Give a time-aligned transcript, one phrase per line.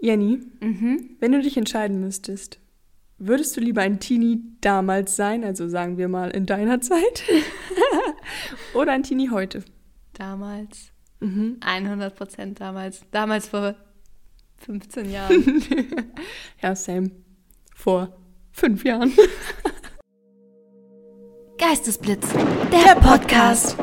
[0.00, 1.16] Jenny, Mhm.
[1.20, 2.58] wenn du dich entscheiden müsstest,
[3.18, 7.22] würdest du lieber ein Teenie damals sein, also sagen wir mal in deiner Zeit,
[8.74, 9.62] oder ein Teenie heute?
[10.14, 10.92] Damals.
[11.20, 11.58] Mhm.
[11.60, 13.02] 100 Prozent damals.
[13.10, 13.74] Damals vor
[14.58, 15.62] 15 Jahren.
[16.62, 17.10] Ja, same.
[17.74, 18.16] Vor
[18.52, 19.12] fünf Jahren.
[21.58, 22.26] Geistesblitz,
[22.72, 23.76] der Podcast.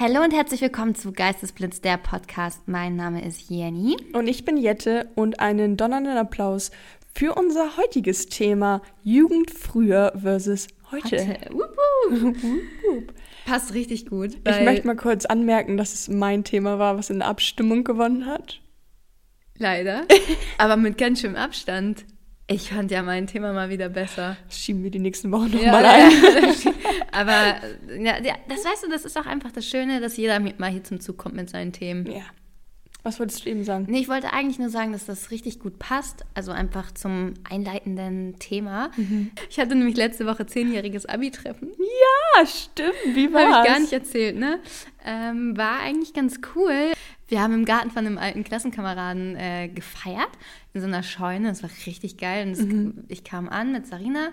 [0.00, 2.68] Hallo und herzlich willkommen zu Geistesblitz, der Podcast.
[2.68, 3.96] Mein Name ist Jenny.
[4.12, 6.70] Und ich bin Jette und einen donnernden Applaus
[7.16, 11.36] für unser heutiges Thema Jugend früher versus heute.
[11.50, 12.32] Heute.
[13.44, 14.36] Passt richtig gut.
[14.46, 18.26] Ich möchte mal kurz anmerken, dass es mein Thema war, was in der Abstimmung gewonnen
[18.26, 18.60] hat.
[19.56, 20.06] Leider.
[20.58, 22.04] Aber mit ganz schönem Abstand.
[22.50, 24.38] Ich fand ja mein Thema mal wieder besser.
[24.46, 26.10] Das schieben wir die nächsten Wochen nochmal ja, ein.
[26.64, 26.72] ja.
[27.12, 27.56] Aber
[28.02, 28.14] ja,
[28.48, 31.18] das weißt du, das ist auch einfach das Schöne, dass jeder mal hier zum Zug
[31.18, 32.10] kommt mit seinen Themen.
[32.10, 32.22] Ja.
[33.02, 33.86] Was wolltest du eben sagen?
[33.88, 36.24] Nee, ich wollte eigentlich nur sagen, dass das richtig gut passt.
[36.34, 38.90] Also einfach zum einleitenden Thema.
[39.50, 41.70] Ich hatte nämlich letzte Woche zehnjähriges Abi-Treffen.
[41.78, 42.94] Ja, stimmt.
[43.14, 43.44] Wie war's?
[43.44, 44.58] Habe ich gar nicht erzählt, ne?
[45.04, 46.92] Ähm, war eigentlich ganz cool.
[47.28, 50.30] Wir haben im Garten von einem alten Klassenkameraden äh, gefeiert,
[50.72, 51.48] in so einer Scheune.
[51.48, 52.46] Das war richtig geil.
[52.46, 52.66] Und es,
[53.08, 54.30] ich kam an mit Sarina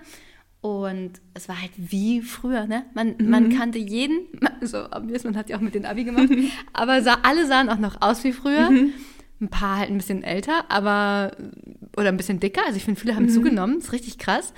[0.62, 2.86] und es war halt wie früher, ne?
[2.96, 4.28] Man, man kannte jeden,
[4.62, 6.30] so obvious, man hat ja auch mit den Abi gemacht,
[6.74, 8.72] aber sah, alle sahen auch noch aus wie früher.
[9.42, 11.36] Ein paar halt ein bisschen älter, aber
[11.98, 12.62] oder ein bisschen dicker.
[12.66, 13.78] Also ich finde, viele haben zugenommen.
[13.78, 14.54] Ist richtig krass.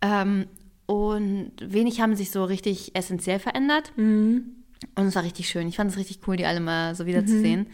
[0.00, 0.46] Ähm,
[0.86, 3.92] und wenig haben sich so richtig essentiell verändert.
[3.96, 4.57] Mhm.
[4.94, 5.68] Und es war richtig schön.
[5.68, 7.66] Ich fand es richtig cool, die alle mal so wiederzusehen.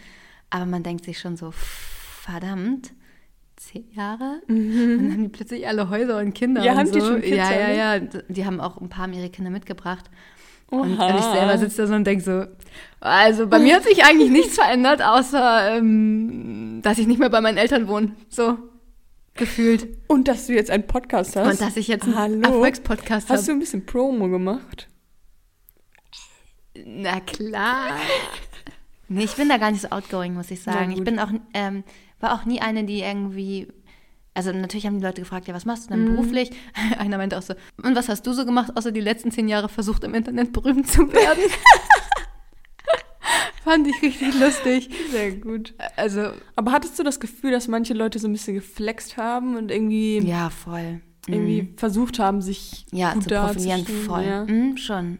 [0.51, 2.93] Aber man denkt sich schon so, verdammt,
[3.57, 4.41] zehn Jahre?
[4.49, 6.61] Und dann haben die plötzlich alle Häuser und Kinder.
[6.61, 6.67] Mhm.
[6.67, 6.93] Ja, und haben so.
[6.95, 8.09] die schon Kids Ja, ja, alle?
[8.13, 8.21] ja.
[8.29, 10.11] Die haben auch ein paar ihre Kinder mitgebracht.
[10.69, 12.47] Und, und ich selber sitze da so und denke so,
[13.01, 17.41] also bei mir hat sich eigentlich nichts verändert, außer ähm, dass ich nicht mehr bei
[17.41, 18.13] meinen Eltern wohne.
[18.29, 18.59] So
[19.35, 19.89] gefühlt.
[20.09, 21.51] Und dass du jetzt einen Podcast hast.
[21.51, 22.43] Und dass ich jetzt einen.
[22.43, 23.59] Erfolgspodcast Hast du habe.
[23.59, 24.89] ein bisschen Promo gemacht?
[26.85, 27.91] Na klar.
[29.09, 30.91] Nee, ich bin da gar nicht so outgoing, muss ich sagen.
[30.93, 31.85] Ich bin auch, ähm,
[32.21, 33.69] war auch nie eine, die irgendwie.
[34.37, 36.07] Also natürlich haben die Leute gefragt, ja, was machst du Mhm.
[36.07, 36.51] denn beruflich?
[36.99, 39.69] Einer meinte auch so, und was hast du so gemacht, außer die letzten zehn Jahre
[39.69, 41.45] versucht, im Internet berühmt zu werden?
[43.63, 44.91] Fand ich richtig lustig.
[45.11, 45.73] Sehr gut.
[45.97, 49.71] Also, Aber hattest du das Gefühl, dass manche Leute so ein bisschen geflext haben und
[49.71, 51.01] irgendwie, ja, voll.
[51.27, 54.25] irgendwie versucht haben, sich Ja, gut zu profilieren voll.
[54.25, 54.45] Ja.
[54.45, 55.19] Mhm, schon.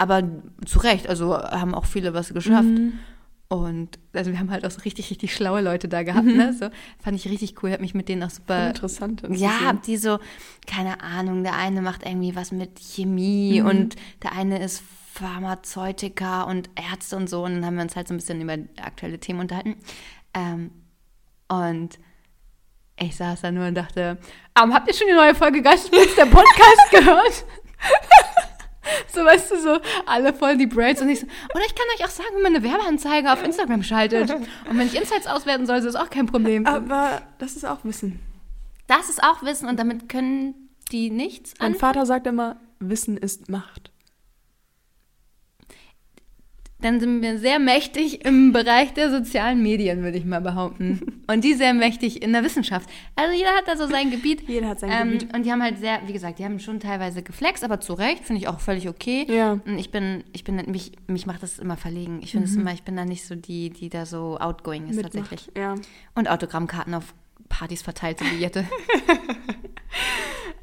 [0.00, 0.22] Aber
[0.64, 2.64] zu Recht, also haben auch viele was geschafft.
[2.64, 2.94] Mhm.
[3.48, 6.52] Und also wir haben halt auch so richtig, richtig schlaue Leute da gehabt, ne?
[6.54, 6.70] So,
[7.02, 8.68] fand ich richtig cool, hab mich mit denen auch super.
[8.68, 9.22] interessant.
[9.28, 9.80] Ja, sehen.
[9.84, 10.18] die so,
[10.66, 12.84] keine Ahnung, der eine macht irgendwie was mit Mhm.
[12.94, 17.44] Chemie und der eine ist Pharmazeutiker und Ärzte und so.
[17.44, 19.76] Und dann haben wir uns halt so ein bisschen über aktuelle Themen unterhalten.
[20.32, 20.70] Ähm,
[21.48, 21.98] und
[22.98, 24.16] ich saß da nur und dachte,
[24.62, 27.44] ähm, habt ihr schon die neue Folge Geistesblitz, der Podcast gehört?
[29.12, 32.04] So, weißt du, so alle voll die Braids und ich so, oder ich kann euch
[32.04, 34.30] auch sagen, wie man eine Werbeanzeige auf Instagram schaltet.
[34.30, 36.66] Und wenn ich Insights auswerten soll, ist das auch kein Problem.
[36.66, 38.20] Aber das ist auch Wissen.
[38.86, 41.78] Das ist auch Wissen und damit können die nichts Mein an.
[41.78, 43.89] Vater sagt immer, Wissen ist Macht.
[46.82, 51.22] Dann sind wir sehr mächtig im Bereich der sozialen Medien, würde ich mal behaupten.
[51.26, 52.88] Und die sehr mächtig in der Wissenschaft.
[53.16, 54.42] Also jeder hat da so sein Gebiet.
[54.48, 55.34] Jeder hat sein ähm, Gebiet.
[55.34, 58.24] Und die haben halt sehr, wie gesagt, die haben schon teilweise geflext, aber zu Recht,
[58.24, 59.26] finde ich auch völlig okay.
[59.28, 59.52] Ja.
[59.52, 62.20] Und ich bin, ich bin, mich, mich macht das immer verlegen.
[62.22, 64.96] Ich finde es immer, ich bin da nicht so die, die da so outgoing ist
[64.96, 65.12] Mitmacht.
[65.12, 65.50] tatsächlich.
[65.56, 65.74] Ja.
[66.14, 67.14] Und Autogrammkarten auf
[67.48, 68.64] Partys verteilt, so wie Jette.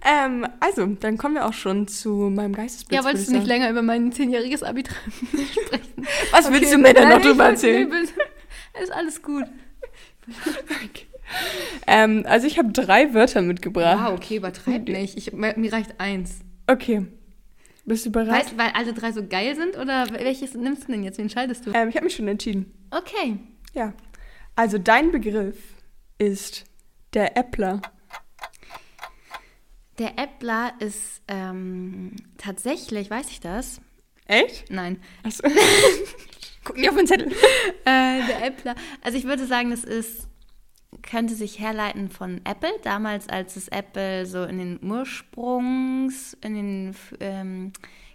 [0.05, 2.97] Ähm, also, dann kommen wir auch schon zu meinem Geistesblitz.
[2.97, 4.83] ja, wolltest du nicht länger über mein zehnjähriges Abi
[5.65, 6.07] sprechen?
[6.31, 7.91] Was willst du mir denn noch drüber erzählen?
[8.81, 9.45] Ist alles gut.
[11.87, 13.99] Ähm, also, ich habe drei Wörter mitgebracht.
[14.11, 15.17] Wow, okay, übertreib nicht.
[15.17, 16.39] Ich, mir mir reicht eins.
[16.67, 17.05] Okay.
[17.85, 18.41] Bist du bereit?
[18.41, 21.17] Weißt du, weil alle drei so geil sind oder welches nimmst du denn jetzt?
[21.17, 21.71] Wen entscheidest du?
[21.73, 22.71] Ähm, ich habe mich schon entschieden.
[22.91, 23.39] Okay.
[23.73, 23.93] Ja.
[24.55, 25.57] Also, dein Begriff
[26.17, 26.65] ist
[27.13, 27.81] der Äppler.
[29.99, 33.81] Der Äppler ist ähm, tatsächlich, weiß ich das?
[34.25, 34.69] Echt?
[34.69, 35.01] Nein.
[35.23, 35.43] Achso.
[36.63, 37.31] Guck nicht auf den Zettel.
[37.85, 38.75] Äh, der Äppler.
[39.01, 40.27] Also ich würde sagen, das ist,
[41.01, 42.73] könnte sich herleiten von Apple.
[42.83, 47.71] Damals, als es Apple so in den Ursprungs, in den ähm,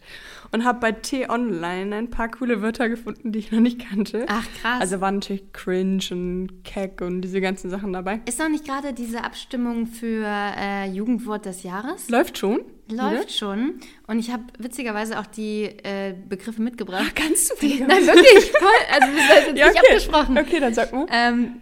[0.54, 4.26] und habe bei T-Online ein paar coole Wörter gefunden, die ich noch nicht kannte.
[4.30, 4.80] Ach, krass.
[4.82, 8.22] Also waren natürlich cringe und keck und diese ganzen Sachen dabei.
[8.28, 12.10] ist noch nicht gerade diese Abstimmung für äh, Jugendwort des Jahres?
[12.10, 12.62] Läuft schon.
[12.90, 13.80] Läuft schon.
[14.08, 17.04] Und ich habe witzigerweise auch die äh, Begriffe mitgebracht.
[17.08, 17.88] Ach, kannst du wieder?
[17.88, 18.52] Nein, wirklich.
[18.52, 18.70] Voll.
[18.92, 19.88] Also wir sind jetzt Ja, nicht okay.
[19.90, 20.38] abgesprochen.
[20.38, 21.08] Okay, dann sag mal.
[21.10, 21.62] Ähm,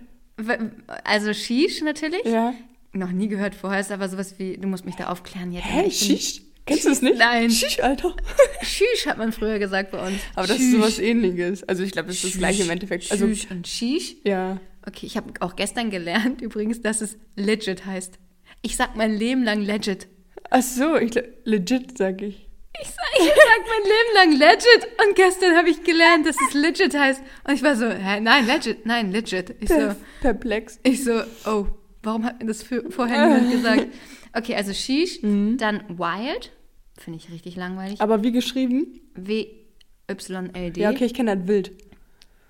[1.04, 2.26] also Shish natürlich.
[2.26, 2.54] Ja.
[2.94, 5.66] Noch nie gehört vorher, ist aber sowas wie, du musst mich da aufklären jetzt.
[5.72, 6.42] Bin- Shish?
[6.66, 7.18] Kennst du es nicht?
[7.18, 7.50] Nein.
[7.50, 8.16] Shish, Alter.
[8.62, 10.20] Shish hat man früher gesagt bei uns.
[10.36, 10.66] Aber das Shish.
[10.68, 11.64] ist sowas ähnliches.
[11.64, 13.12] Also ich glaube, das ist das gleiche im Endeffekt.
[13.12, 14.16] Also, Shish und Shish.
[14.24, 14.60] ja.
[14.88, 18.18] Okay, ich habe auch gestern gelernt übrigens, dass es legit heißt.
[18.64, 20.08] Ich sag mein Leben lang legit.
[20.50, 21.12] Ach so, ich,
[21.44, 22.48] legit sag ich.
[22.82, 26.54] Ich sag, ich sag mein Leben lang legit und gestern habe ich gelernt, dass es
[26.56, 27.22] legit heißt.
[27.48, 29.56] Und ich war so, hä, nein, legit, nein, legit.
[29.60, 30.80] Ich so, Per perplex.
[30.84, 31.68] ich so, oh,
[32.02, 33.88] warum hat mir das für, vorher niemand gesagt?
[34.34, 36.52] Okay, also Shish, dann Wild,
[36.98, 38.00] finde ich richtig langweilig.
[38.02, 39.02] Aber wie geschrieben?
[39.16, 40.82] W-Y-L-D.
[40.82, 41.72] Ja, okay, ich kenne das wild.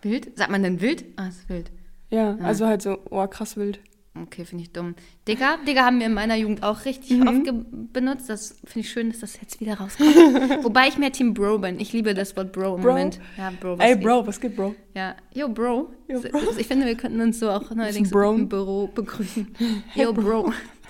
[0.04, 0.38] Wild?
[0.38, 1.06] Sagt man denn wild?
[1.16, 1.72] Ah, ist wild.
[2.10, 3.80] Ja, also halt so, oh, krass wild.
[4.24, 4.96] Okay, finde ich dumm.
[5.26, 7.28] Digga, Digga haben wir in meiner Jugend auch richtig Mhm.
[7.28, 8.30] oft benutzt.
[8.30, 10.14] Das finde ich schön, dass das jetzt wieder rauskommt.
[10.66, 11.80] Wobei ich mehr Team Bro bin.
[11.80, 12.90] Ich liebe das Wort Bro im Bro?
[12.92, 13.22] Moment.
[13.38, 13.78] Ja, Bro.
[13.78, 14.04] was Ey, geht?
[14.04, 14.76] Bro, was geht, Bro?
[14.96, 15.94] Ja, yo, Bro.
[16.10, 16.40] Yo, Bro.
[16.58, 19.48] Ich finde, wir könnten uns so auch neuerdings im Büro begrüßen.
[19.96, 20.52] Yo, Bro.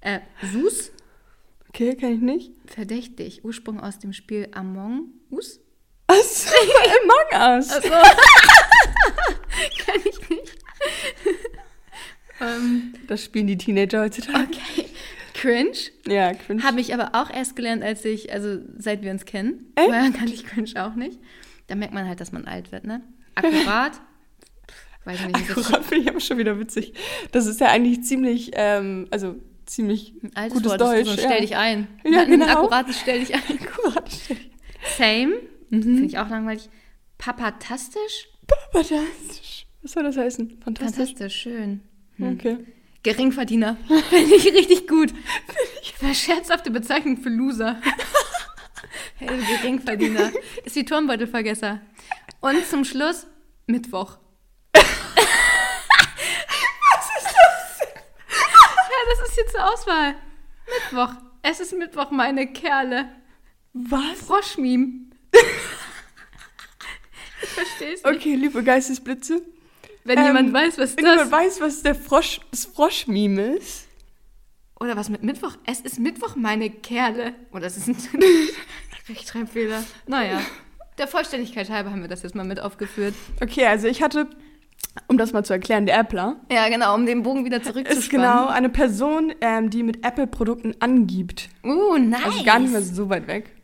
[0.00, 0.20] Äh,
[0.52, 0.92] Sus,
[1.68, 2.52] Okay, kann ich nicht.
[2.66, 3.44] verdächtig.
[3.44, 5.60] Ursprung aus dem Spiel Among Us.
[6.08, 6.50] Achso,
[7.34, 7.70] Among Us.
[7.70, 7.88] Also,
[9.86, 10.58] kann ich nicht.
[12.40, 14.48] ähm, Das spielen die Teenager heutzutage.
[14.48, 14.86] okay.
[15.34, 15.76] Cringe.
[16.06, 16.62] Ja, cringe.
[16.64, 19.72] Habe ich aber auch erst gelernt, als ich, also seit wir uns kennen.
[19.74, 19.86] Echt?
[19.86, 21.18] Vorher kannte ich Cringe auch nicht.
[21.68, 23.00] Da merkt man halt, dass man alt wird, ne?
[23.36, 23.92] Akkurat.
[25.04, 26.92] Weiß ich nicht, Akkurat finde ich aber schon wieder witzig.
[27.32, 29.36] Das ist ja eigentlich ziemlich, ähm, also
[29.70, 31.08] ziemlich altes gutes Wort Deutsch.
[31.08, 31.18] So, ja.
[31.18, 31.88] stell dich ein.
[32.04, 32.46] Ja, Ein genau.
[32.46, 33.42] akkurates stell dich ein.
[33.62, 34.10] Akkurat.
[34.98, 35.34] Same.
[35.70, 35.82] Mhm.
[35.82, 36.68] Finde ich auch langweilig.
[37.18, 38.28] Papatastisch.
[38.72, 39.66] Fantastisch.
[39.82, 40.60] Was soll das heißen?
[40.62, 40.96] Fantastisch.
[40.96, 41.82] Fantastisch, schön.
[42.20, 42.58] Okay.
[43.02, 43.76] Geringverdiener.
[44.10, 45.14] Finde ich richtig gut.
[46.02, 47.80] Eine scherzhafte Bezeichnung für Loser.
[49.16, 50.32] hey, Geringverdiener.
[50.64, 51.80] Ist wie Turmbeutelvergesser.
[52.40, 53.26] Und zum Schluss
[53.66, 54.18] Mittwoch.
[54.72, 54.82] Was
[57.16, 57.88] ist das?
[59.10, 60.14] Das ist jetzt zur Auswahl.
[60.66, 61.14] Mittwoch.
[61.42, 63.08] Es ist Mittwoch, meine Kerle.
[63.72, 64.20] Was?
[64.26, 65.10] Froschmeme.
[67.42, 68.16] ich verstehe es nicht.
[68.16, 69.42] Okay, liebe Geistesblitze.
[70.04, 73.86] Wenn Ähm, jemand weiß, was Wenn das jemand weiß, was der Frosch, das Froschmeme ist.
[74.78, 75.56] Oder was mit Mittwoch?
[75.66, 77.34] Es ist Mittwoch, meine Kerle.
[77.52, 77.96] Oder es ist ein
[79.08, 79.84] Rechtschreibfehler.
[80.06, 80.40] Naja,
[80.98, 83.14] der Vollständigkeit halber haben wir das jetzt mal mit aufgeführt.
[83.42, 84.28] Okay, also ich hatte,
[85.08, 87.98] um das mal zu erklären, der Appler Ja, genau, um den Bogen wieder zurückzuspannen.
[87.98, 91.48] ist genau eine Person, ähm, die mit Apple-Produkten angibt.
[91.64, 92.24] Uh, nice.
[92.24, 93.54] Also gar nicht mehr so weit weg.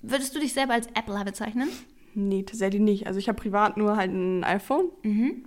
[0.00, 1.68] Würdest du dich selber als Appler bezeichnen?
[2.14, 3.06] Nee, tatsächlich nicht.
[3.06, 4.90] Also ich habe privat nur halt ein iPhone.
[5.02, 5.44] Mhm.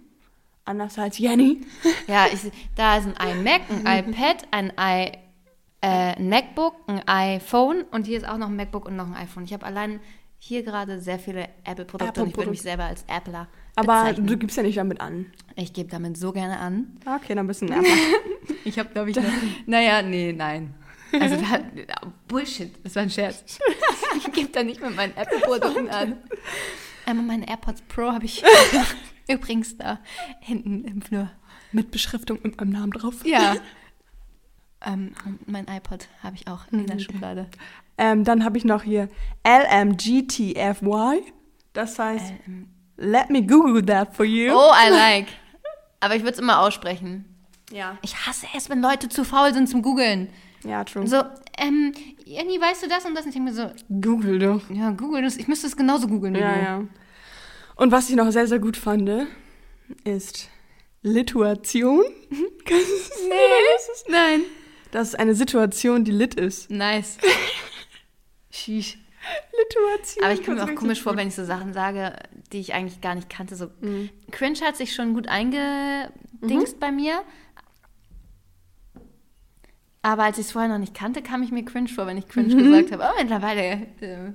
[0.65, 1.61] Anders als Jenny.
[2.07, 5.11] Ja, ich, da ist ein iMac, ein iPad, ein, I,
[5.81, 9.15] äh, ein MacBook, ein iPhone und hier ist auch noch ein MacBook und noch ein
[9.15, 9.45] iPhone.
[9.45, 9.99] Ich habe allein
[10.37, 14.27] hier gerade sehr viele Apple-Produkte und ich würde mich selber als Appler Aber bezeichnen.
[14.27, 15.27] du gibst ja nicht damit an.
[15.55, 16.97] Ich gebe damit so gerne an.
[17.05, 17.83] Okay, dann bist du ein.
[18.63, 19.27] Ich habe, glaube ich, eine,
[19.65, 20.75] naja, nee, nein.
[21.13, 21.61] Also da,
[22.27, 23.59] Bullshit, das war ein Scherz.
[24.17, 26.17] Ich gebe da nicht mit meinen Apple-Produkten an.
[27.05, 28.43] Einmal meine AirPods Pro habe ich
[29.29, 29.99] übrigens da
[30.41, 31.31] hinten im Flur.
[31.71, 33.25] Mit Beschriftung mit meinem Namen drauf.
[33.25, 33.55] Ja.
[34.85, 37.47] ähm, und mein iPod habe ich auch in der Schublade.
[37.97, 39.07] Ähm, dann habe ich noch hier
[39.47, 41.23] LMGTFY.
[41.73, 42.33] Das heißt,
[43.01, 44.53] let me Google that for you.
[44.53, 45.27] Oh, I like.
[45.99, 47.25] Aber ich würde es immer aussprechen.
[47.71, 47.97] Ja.
[48.01, 50.29] Ich hasse es, wenn Leute zu faul sind zum Googeln.
[50.63, 51.07] Ja, true.
[51.07, 51.23] So,
[51.57, 51.93] ähm,
[52.25, 53.23] Jenny, weißt du das und das?
[53.25, 54.69] Und ich denke mir so, Google doch.
[54.69, 55.37] ja, google das.
[55.37, 56.35] Ich müsste es genauso googeln.
[56.35, 56.61] Ja, du.
[56.61, 56.83] ja.
[57.75, 59.09] Und was ich noch sehr, sehr gut fand,
[60.03, 60.49] ist
[61.01, 62.03] Lituation.
[62.65, 64.09] Kannst du was das ist?
[64.09, 64.41] Nein.
[64.91, 66.69] Das ist eine Situation, die lit ist.
[66.69, 67.17] Nice.
[68.51, 68.97] Sheesh.
[69.57, 70.23] Lituation.
[70.25, 72.13] Aber ich komme mir auch komisch vor, wenn ich so Sachen sage,
[72.51, 73.55] die ich eigentlich gar nicht kannte.
[73.55, 74.09] So Mhm.
[74.31, 77.21] Cringe hat sich schon gut eingedingst bei mir.
[80.03, 82.27] Aber als ich es vorher noch nicht kannte, kam ich mir cringe vor, wenn ich
[82.27, 83.05] cringe gesagt habe.
[83.05, 83.61] Aber mittlerweile.
[84.01, 84.31] Äh,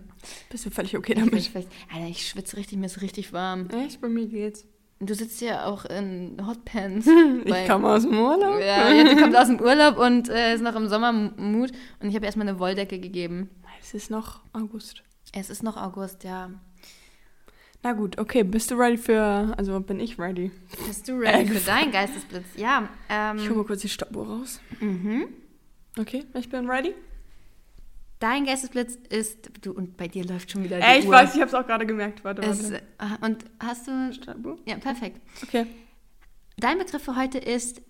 [0.49, 1.43] Bist du völlig okay ich, damit?
[1.47, 3.69] vielleicht, Alter, ich schwitze richtig, mir ist richtig warm.
[3.71, 4.01] Echt?
[4.01, 4.65] Bei mir geht's.
[5.01, 7.07] Du sitzt ja auch in Hotpants.
[7.45, 8.61] Ich komme aus dem Urlaub.
[8.61, 11.73] Ja, Jette kommt aus dem Urlaub und äh, ist noch im Sommermut.
[12.01, 13.51] Und ich habe erstmal eine Wolldecke gegeben.
[13.87, 15.03] Es ist noch August.
[15.33, 16.51] Es ist noch August, ja.
[17.83, 18.43] Na gut, okay.
[18.43, 19.55] Bist du ready für.
[19.57, 20.51] Also bin ich ready.
[20.87, 22.47] Bist du ready Äh, für deinen Geistesblitz?
[22.57, 22.89] Ja.
[23.09, 24.61] Ich hole Ähm, mal kurz die Stoppuhr raus.
[24.81, 25.29] mhm.
[25.99, 26.95] Okay, ich bin ready.
[28.19, 29.51] Dein Geistesblitz ist.
[29.65, 31.13] Du, und bei dir läuft schon wieder die Ey, ich Uhr.
[31.13, 32.25] weiß, ich habe es auch gerade gemerkt.
[32.25, 32.83] Warte, Es, warte.
[32.99, 34.13] ah, und hast du.
[34.15, 34.59] Stoppuhr?
[34.67, 35.21] Ja, perfekt.
[35.43, 35.67] Okay.
[36.57, 37.83] Dein Begriff für heute ist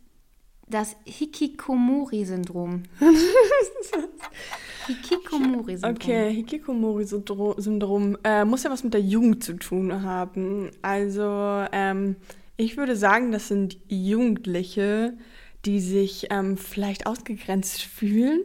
[0.68, 2.82] das Hikikomori-Syndrom.
[4.86, 5.94] Hikikomori-Syndrom.
[5.94, 10.70] Okay, Hikikomori-Syndrom äh, muss ja was mit der Jugend zu tun haben.
[10.82, 12.16] Also, ähm,
[12.56, 15.16] ich würde sagen, das sind Jugendliche,
[15.64, 18.40] die sich ähm, vielleicht ausgegrenzt fühlen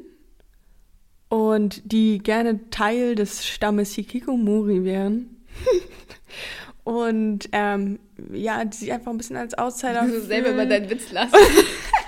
[1.30, 5.38] und die gerne Teil des Stammes Hikikomori wären.
[6.84, 8.00] und ähm,
[8.34, 11.36] ja, die sich einfach ein bisschen als Outsider Du selber mal deinen Witz lassen.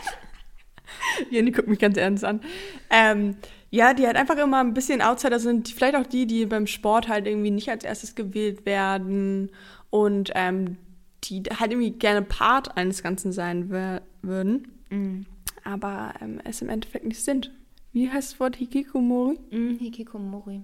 [1.30, 2.42] Jenny guckt mich ganz ernst an.
[2.90, 3.36] Ähm,
[3.72, 5.70] ja, die halt einfach immer ein bisschen Outsider sind.
[5.70, 9.50] Vielleicht auch die, die beim Sport halt irgendwie nicht als erstes gewählt werden
[9.90, 10.78] und ähm,
[11.24, 15.22] die halt irgendwie gerne Part eines Ganzen sein würden, Mm.
[15.64, 17.52] aber ähm, es im Endeffekt nicht sind.
[17.94, 19.40] Wie heißt das Wort Hikikomori?
[19.52, 20.62] Mm, Hikikomori.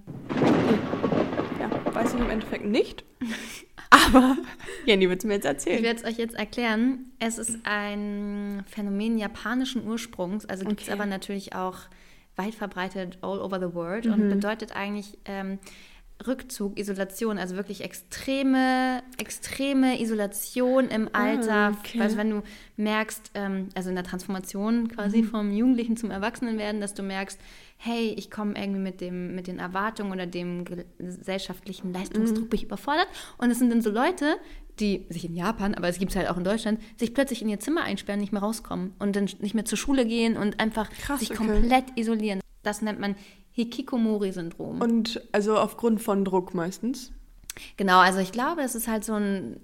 [1.58, 3.04] Ja, weiß ich im Endeffekt nicht.
[3.90, 4.36] aber
[4.86, 5.82] Jenny wird es mir jetzt Ich erzählen.
[5.82, 7.06] werde es euch jetzt erklären.
[7.18, 11.76] Es ist ein Phänomen japanischen Ursprungs, also gibt es aber natürlich auch
[12.36, 14.12] weit verbreitet all over the world Mhm.
[14.12, 15.58] und bedeutet eigentlich ähm,
[16.26, 21.52] Rückzug, Isolation, also wirklich extreme, extreme Isolation im Alter.
[21.54, 22.00] Ah, okay.
[22.00, 22.42] Also wenn du
[22.76, 25.24] merkst, ähm, also in der Transformation quasi Mhm.
[25.28, 27.38] vom Jugendlichen zum Erwachsenen werden, dass du merkst,
[27.78, 32.48] hey, ich komme irgendwie mit, dem, mit den Erwartungen oder dem ge- gesellschaftlichen Leistungsdruck Mhm.
[32.50, 33.08] bin ich überfordert.
[33.38, 34.36] Und es sind dann so Leute,
[34.78, 37.48] die sich in Japan, aber es gibt es halt auch in Deutschland, sich plötzlich in
[37.48, 40.90] ihr Zimmer einsperren, nicht mehr rauskommen und dann nicht mehr zur Schule gehen und einfach
[40.90, 41.38] Krass, sich okay.
[41.46, 42.40] komplett isolieren.
[42.62, 43.14] Das nennt man
[43.52, 44.80] Hikikomori-Syndrom.
[44.80, 47.12] Und also aufgrund von Druck meistens.
[47.76, 49.60] Genau, also ich glaube, das ist halt so ein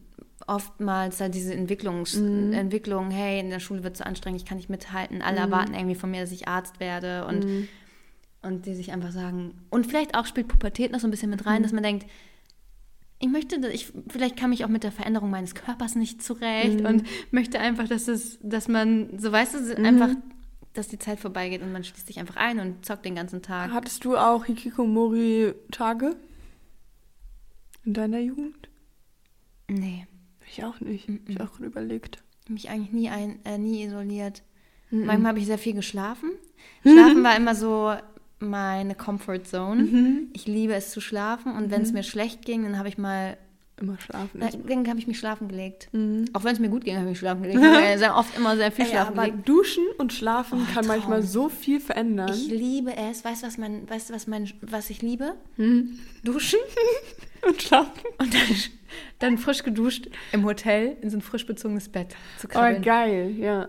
[0.48, 2.52] oftmals halt diese Entwicklungs Mhm.
[2.52, 5.74] Entwicklung, hey, in der Schule wird es so anstrengend, ich kann nicht mithalten, alle erwarten
[5.74, 7.68] irgendwie von mir, dass ich Arzt werde und, Mhm.
[8.42, 11.40] und die sich einfach sagen, und vielleicht auch spielt Pubertät noch so ein bisschen mit
[11.40, 11.48] Mhm.
[11.48, 12.06] rein, dass man denkt,
[13.18, 16.86] ich möchte, ich, vielleicht kam ich auch mit der Veränderung meines Körpers nicht zurecht Mhm.
[16.86, 17.02] und
[17.32, 20.10] möchte einfach, dass es, dass man, so weißt du, einfach,
[20.78, 23.70] dass die Zeit vorbeigeht und man schließt sich einfach ein und zockt den ganzen Tag.
[23.72, 26.16] Hattest du auch Hikikomori-Tage
[27.84, 28.68] in deiner Jugend?
[29.68, 30.06] Nee,
[30.48, 31.08] Ich auch nicht.
[31.26, 32.22] Ich auch gerade überlegt.
[32.48, 34.42] mich eigentlich nie ein, äh, nie isoliert.
[34.90, 35.06] Mhm.
[35.06, 36.30] Manchmal habe ich sehr viel geschlafen.
[36.82, 37.92] Schlafen war immer so
[38.38, 39.82] meine Comfort Zone.
[39.82, 40.28] Mhm.
[40.34, 43.36] Ich liebe es zu schlafen und wenn es mir schlecht ging, dann habe ich mal,
[43.78, 44.40] Immer schlafen.
[44.40, 45.88] dann, dann habe ich mich schlafen gelegt.
[45.92, 46.24] Mhm.
[46.32, 47.60] Auch wenn es mir gut ging, habe ich mich schlafen gelegt.
[47.60, 49.48] Ich habe sehr oft immer sehr viel Ey, schlafen aber gelegt.
[49.48, 50.86] duschen und schlafen Oh, kann Traum.
[50.96, 52.30] manchmal so viel verändern.
[52.32, 53.22] Ich liebe es.
[53.24, 55.34] Weißt du, was mein, weißt was mein, was ich liebe?
[55.58, 55.98] Mhm.
[56.24, 56.58] Duschen
[57.46, 57.90] Und schlafen.
[58.18, 58.56] und dann,
[59.18, 62.82] dann frisch geduscht im Hotel in so ein frisch bezogenes Bett zu Oh, krabbeln.
[62.82, 63.68] geil, ja.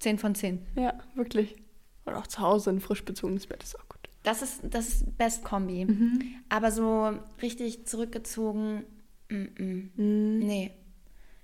[0.00, 0.60] 10 von 10.
[0.76, 1.56] Ja, wirklich.
[2.04, 4.00] Oder auch zu Hause ein frisch bezogenes Bett ist auch gut.
[4.22, 5.86] Das ist das ist Best Kombi.
[5.86, 6.20] Mhm.
[6.50, 8.84] Aber so richtig zurückgezogen,
[9.28, 10.38] mm, mm.
[10.38, 10.72] Nee.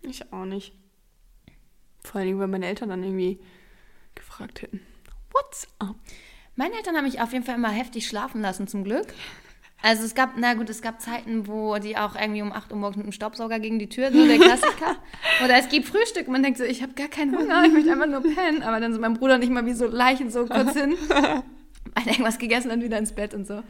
[0.03, 0.73] Ich auch nicht.
[2.05, 3.39] Vor allen Dingen, weil meine Eltern dann irgendwie
[4.15, 4.81] gefragt hätten.
[5.33, 5.97] What's up?
[6.57, 9.07] Meine Eltern haben mich auf jeden Fall immer heftig schlafen lassen, zum Glück.
[9.83, 12.79] Also es gab, na gut, es gab Zeiten, wo die auch irgendwie um 8 Uhr
[12.79, 14.97] morgens mit dem Staubsauger gegen die Tür, so der Klassiker.
[15.45, 17.91] Oder es gibt Frühstück und man denkt so, ich habe gar keinen Hunger, ich möchte
[17.91, 18.63] einfach nur pennen.
[18.63, 20.97] Aber dann sind mein Bruder und ich mal wie so Leichen so kurz hin.
[21.11, 23.63] Hat irgendwas gegessen und wieder ins Bett und so.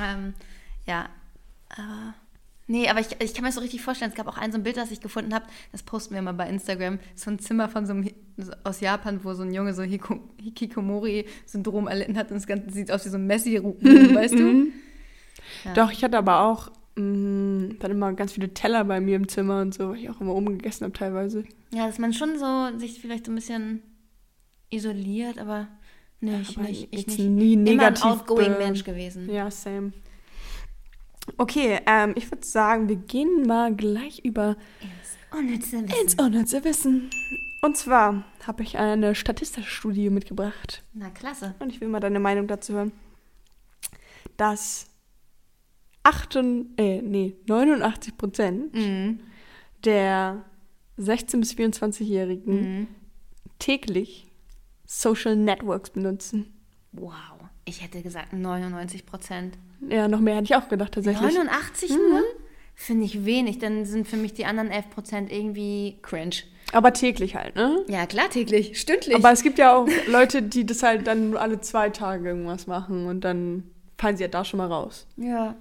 [0.00, 0.34] Ähm,
[0.86, 1.10] ja,
[1.68, 2.14] aber...
[2.66, 4.58] Nee, aber ich, ich kann mir das so richtig vorstellen, es gab auch ein so
[4.58, 7.68] ein Bild, das ich gefunden habe, das posten wir mal bei Instagram, so ein Zimmer
[7.68, 8.10] von so einem,
[8.64, 13.04] aus Japan, wo so ein Junge so Hikikomori-Syndrom erlitten hat und das Ganze sieht aus
[13.04, 13.76] wie so ein Messi-Room,
[14.14, 14.68] weißt du?
[15.64, 15.74] Ja.
[15.74, 19.60] Doch, ich hatte aber auch mh, dann immer ganz viele Teller bei mir im Zimmer
[19.60, 21.44] und so, weil ich auch immer oben gegessen habe teilweise.
[21.72, 23.82] Ja, dass man schon so sich vielleicht so ein bisschen
[24.70, 25.68] isoliert, aber
[26.20, 26.88] nee, ich aber nicht.
[26.92, 27.28] Ich jetzt nicht.
[27.28, 29.28] nie Immer ein negativ outgoing Mensch gewesen.
[29.30, 29.92] Ja, same.
[31.36, 34.56] Okay, ähm, ich würde sagen, wir gehen mal gleich über
[35.30, 37.10] Unnütze ins unnütze Wissen.
[37.62, 40.82] Und zwar habe ich eine Statistikstudie mitgebracht.
[40.92, 41.54] Na, klasse.
[41.60, 42.92] Und ich will mal deine Meinung dazu hören.
[44.36, 44.86] Dass
[46.02, 46.36] 8,
[46.76, 49.20] äh, nee, 89 Prozent Mhm.
[49.84, 50.44] der
[50.98, 52.86] 16- bis 24-Jährigen Mhm.
[53.58, 54.26] täglich
[54.86, 56.52] Social Networks benutzen.
[56.92, 57.33] Wow.
[57.64, 59.56] Ich hätte gesagt 99 Prozent.
[59.88, 61.34] Ja, noch mehr hätte ich auch gedacht tatsächlich.
[61.34, 62.22] 89 nur?
[62.74, 63.58] Finde ich wenig.
[63.58, 66.36] Dann sind für mich die anderen 11 Prozent irgendwie cringe.
[66.72, 67.84] Aber täglich halt, ne?
[67.88, 69.14] Ja, klar, täglich, stündlich.
[69.14, 73.06] Aber es gibt ja auch Leute, die das halt dann alle zwei Tage irgendwas machen
[73.06, 73.64] und dann
[73.96, 75.06] fallen sie ja da schon mal raus.
[75.16, 75.56] ja.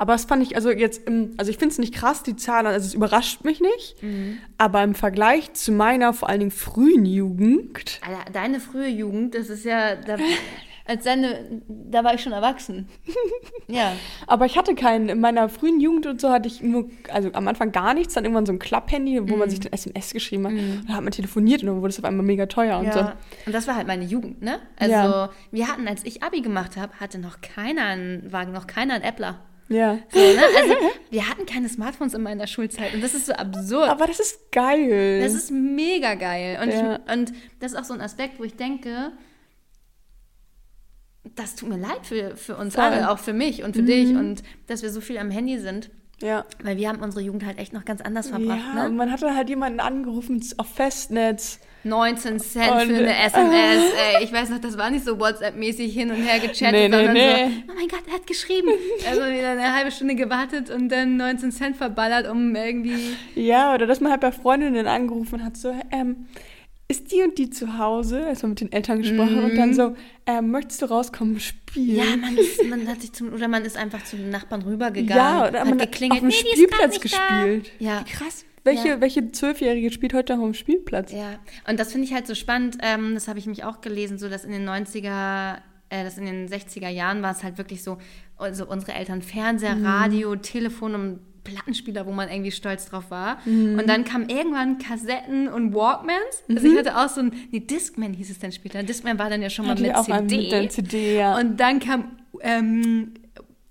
[0.00, 2.66] Aber das fand ich, also jetzt, im, also ich finde es nicht krass, die Zahlen,
[2.66, 4.00] also es überrascht mich nicht.
[4.00, 4.38] Mhm.
[4.56, 9.50] Aber im Vergleich zu meiner vor allen Dingen frühen Jugend, Alter, deine frühe Jugend, das
[9.50, 9.96] ist ja.
[9.96, 10.16] Da,
[10.88, 12.88] als deine, da war ich schon erwachsen.
[13.70, 13.92] Ja.
[14.26, 17.46] aber ich hatte keinen, in meiner frühen Jugend und so hatte ich nur, also am
[17.48, 19.38] Anfang gar nichts, dann irgendwann so ein Klapphandy, wo Mhm.
[19.40, 20.52] man sich dann SMS geschrieben hat.
[20.54, 22.98] Und dann hat man telefoniert und dann wurde es auf einmal mega teuer und so.
[23.00, 23.16] Ja.
[23.44, 24.60] Und das war halt meine Jugend, ne?
[24.78, 25.30] Also, Ja.
[25.50, 29.02] wir hatten, als ich Abi gemacht habe, hatte noch keiner einen, war noch keiner ein
[29.02, 29.38] Appler.
[29.68, 29.98] Ja.
[30.08, 30.40] So, ne?
[30.62, 30.74] Also,
[31.10, 33.90] wir hatten keine Smartphones in meiner Schulzeit und das ist so absurd.
[33.90, 35.20] Aber das ist geil.
[35.22, 36.58] Das ist mega geil.
[36.62, 36.94] Und, Ja.
[37.06, 39.12] ich, und das ist auch so ein Aspekt, wo ich denke,
[41.36, 42.84] das tut mir leid für, für uns Voll.
[42.88, 42.92] Mhm.
[42.96, 45.90] alle, auch für mich und für dich und dass wir so viel am Handy sind.
[46.20, 46.44] ja.
[46.62, 48.58] Weil wir haben unsere Jugend halt echt noch ganz anders verbracht.
[48.74, 48.96] Ja, und Ne?
[48.96, 51.60] man hatte halt jemanden angerufen auf Festnetz.
[51.84, 53.92] 19 Cent Und- für eine SMS.
[54.16, 56.96] Ey, ich weiß noch, das war nicht so WhatsApp-mäßig hin und her gechattet, Nee, nee,
[56.96, 57.44] sondern nee.
[57.44, 58.68] so, oh mein Gott, er hat geschrieben.
[59.08, 63.14] Also wieder eine halbe Stunde gewartet und dann 19 Cent verballert, um irgendwie...
[63.36, 66.26] Ja, oder dass man halt bei Freundinnen angerufen hat, so, ähm,
[66.90, 68.24] ist die und die zu Hause?
[68.26, 69.94] Also mit den Eltern gesprochen und dann so,
[70.26, 71.88] ähm, möchtest du rauskommen, spielen?
[71.90, 71.94] Mhm.
[71.96, 75.16] Ja, man, ist, man hat sich zum, oder man ist einfach zu den Nachbarn rübergegangen,
[75.22, 77.18] Ja, oder hat man hat geklingelt, auf dem nee, Spielplatz nicht da.
[77.44, 77.72] gespielt.
[77.78, 78.00] Ja.
[78.06, 78.44] Wie krass.
[78.64, 79.00] Welche, Ja.
[79.00, 81.12] welche Zwölfjährige spielt heute noch auf dem Spielplatz?
[81.12, 84.18] Ja, und das finde ich halt so spannend, ähm, das habe ich mich auch gelesen,
[84.18, 85.56] so dass in den 90er,
[85.90, 87.98] äh, dass in den 60er Jahren war es halt wirklich so,
[88.36, 89.86] also unsere Eltern Fernseher, Mhm.
[89.86, 93.38] Radio, Telefon und Plattenspieler, wo man irgendwie stolz drauf war.
[93.44, 93.78] Mhm.
[93.78, 96.42] Und dann kamen irgendwann Kassetten und Walkmans.
[96.48, 98.82] Also ich hatte auch so ein, nee, Discman hieß es dann später.
[98.82, 100.42] Discman war dann ja schon mal Hatte mit CD.
[100.42, 101.38] mit der CD, ja.
[101.38, 103.14] Und dann kam ähm,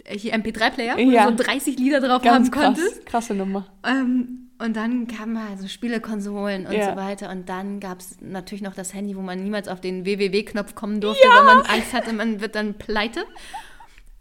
[0.08, 1.30] hier MP3-Player, wo Ja.
[1.30, 3.06] du so 30 Lieder drauf Ganz haben krass, konntest.
[3.06, 3.66] krasse Nummer.
[3.86, 6.92] Ähm, und dann kamen halt so Spielekonsolen und Ja.
[6.92, 7.30] so weiter.
[7.30, 11.00] Und dann gab es natürlich noch das Handy, wo man niemals auf den www-Knopf kommen
[11.00, 13.24] durfte, weil man Angst hatte, man wird dann pleite.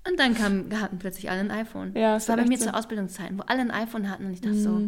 [0.08, 1.92] Und dann kam, hatten plötzlich alle ein iPhone.
[1.94, 2.66] Ja, das war bei mir so.
[2.66, 4.26] zu Ausbildungszeiten, wo alle ein iPhone hatten.
[4.26, 4.82] Und ich dachte so,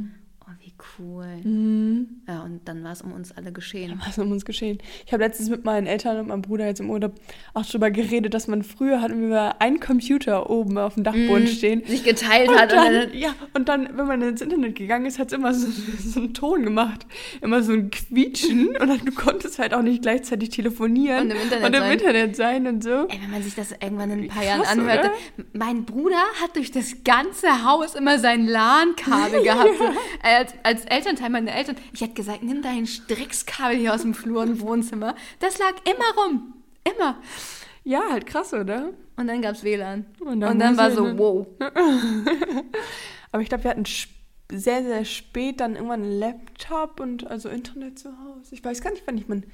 [0.48, 1.26] oh, wie cool.
[1.44, 2.22] Mhm.
[2.26, 3.98] Ja, und dann war es um uns alle geschehen.
[4.00, 4.78] Was ist um uns geschehen?
[5.06, 7.14] Ich habe letztens mit meinen Eltern und meinem Bruder jetzt im Urlaub
[7.54, 11.84] auch darüber geredet, dass man früher hatten wir einen Computer oben auf dem Dachboden stehen.
[11.86, 12.72] Sich geteilt Und hat.
[12.72, 15.52] Und dann, dann, ja, und dann, wenn man ins Internet gegangen ist, hat es immer
[15.54, 17.06] so, so einen Ton gemacht.
[17.40, 18.68] Immer so ein Quietschen.
[18.78, 21.92] Und dann, du konntest halt auch nicht gleichzeitig telefonieren Und im Internet und im sein.
[21.92, 22.90] Internet sein und so.
[23.08, 25.10] Ey, wenn man sich das irgendwann in ein paar Jahren anhörte.
[25.36, 25.46] oder?
[25.52, 29.70] Mein Bruder hat durch das ganze Haus immer sein LAN-Kabel gehabt.
[29.78, 29.84] So,
[30.38, 31.76] als, als Elternteil meiner Eltern.
[31.92, 35.14] Ich hätte gesagt, nimm dein Strickskabel hier aus dem Flur und Wohnzimmer.
[35.40, 36.54] Das lag immer rum.
[36.96, 37.20] Immer.
[37.84, 38.90] Ja, halt krass, oder?
[39.16, 40.06] Und dann gab es WLAN.
[40.20, 41.46] Und Und dann dann, muss war so, dann- wow.
[43.32, 43.84] Aber ich glaube, wir hatten
[44.50, 48.54] sehr, sehr spät dann irgendwann einen Laptop und also Internet zu Hause.
[48.54, 49.44] Ich weiß gar nicht, wann ich mein.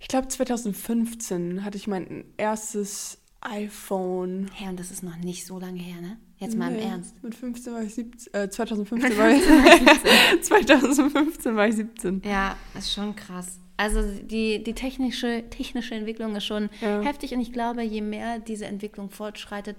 [0.00, 4.48] Ich glaube, 2015 hatte ich mein erstes iPhone.
[4.54, 6.18] Hey, und das ist noch nicht so lange her, ne?
[6.38, 7.22] Jetzt mal Nee, im Ernst.
[7.22, 8.32] Mit 15 war ich 17.
[8.34, 9.42] Äh, 2015 war ich.
[10.42, 12.22] 2015 war ich 17.
[12.24, 13.58] Ja, ist schon krass.
[13.76, 17.00] Also die, die technische, technische Entwicklung ist schon Ja.
[17.02, 19.76] heftig und ich glaube, je mehr diese Entwicklung fortschreitet,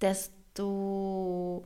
[0.00, 1.64] desto...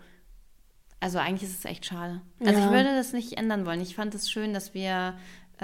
[1.00, 2.20] Also eigentlich ist es echt schade.
[2.40, 2.66] Also Ja.
[2.66, 3.80] ich würde das nicht ändern wollen.
[3.80, 5.14] Ich fand es schön, dass wir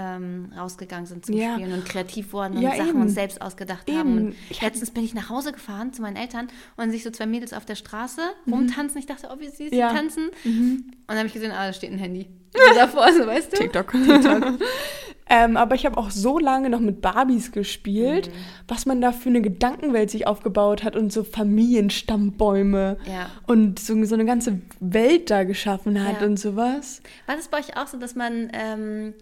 [0.01, 1.55] ähm, rausgegangen sind zum Ja.
[1.55, 3.03] Spielen und kreativ wurden und Ja, Sachen eben.
[3.03, 3.99] uns selbst ausgedacht Eben.
[3.99, 4.17] haben.
[4.51, 7.53] Und letztens bin ich nach Hause gefahren zu meinen Eltern und sich so zwei Mädels
[7.53, 8.99] auf der Straße rumtanzen.
[9.01, 9.77] Ich dachte, oh, wie süß, Mhm.
[9.77, 9.89] Ja.
[9.89, 9.95] Mhm.
[9.95, 10.29] die tanzen.
[10.29, 12.29] Und dann habe ich gesehen, ah, da steht ein Handy.
[12.77, 13.57] Davor, so weißt du?
[13.57, 13.93] TikTok.
[15.29, 18.31] ähm, aber ich habe auch so lange noch mit Barbies gespielt,
[18.69, 23.31] was man da für eine Gedankenwelt sich aufgebaut hat und so Familienstammbäume Ja.
[23.47, 26.27] und so, so eine ganze Welt da geschaffen hat Ja.
[26.27, 27.03] und sowas.
[27.27, 29.15] War das bei euch auch so, dass man ähm,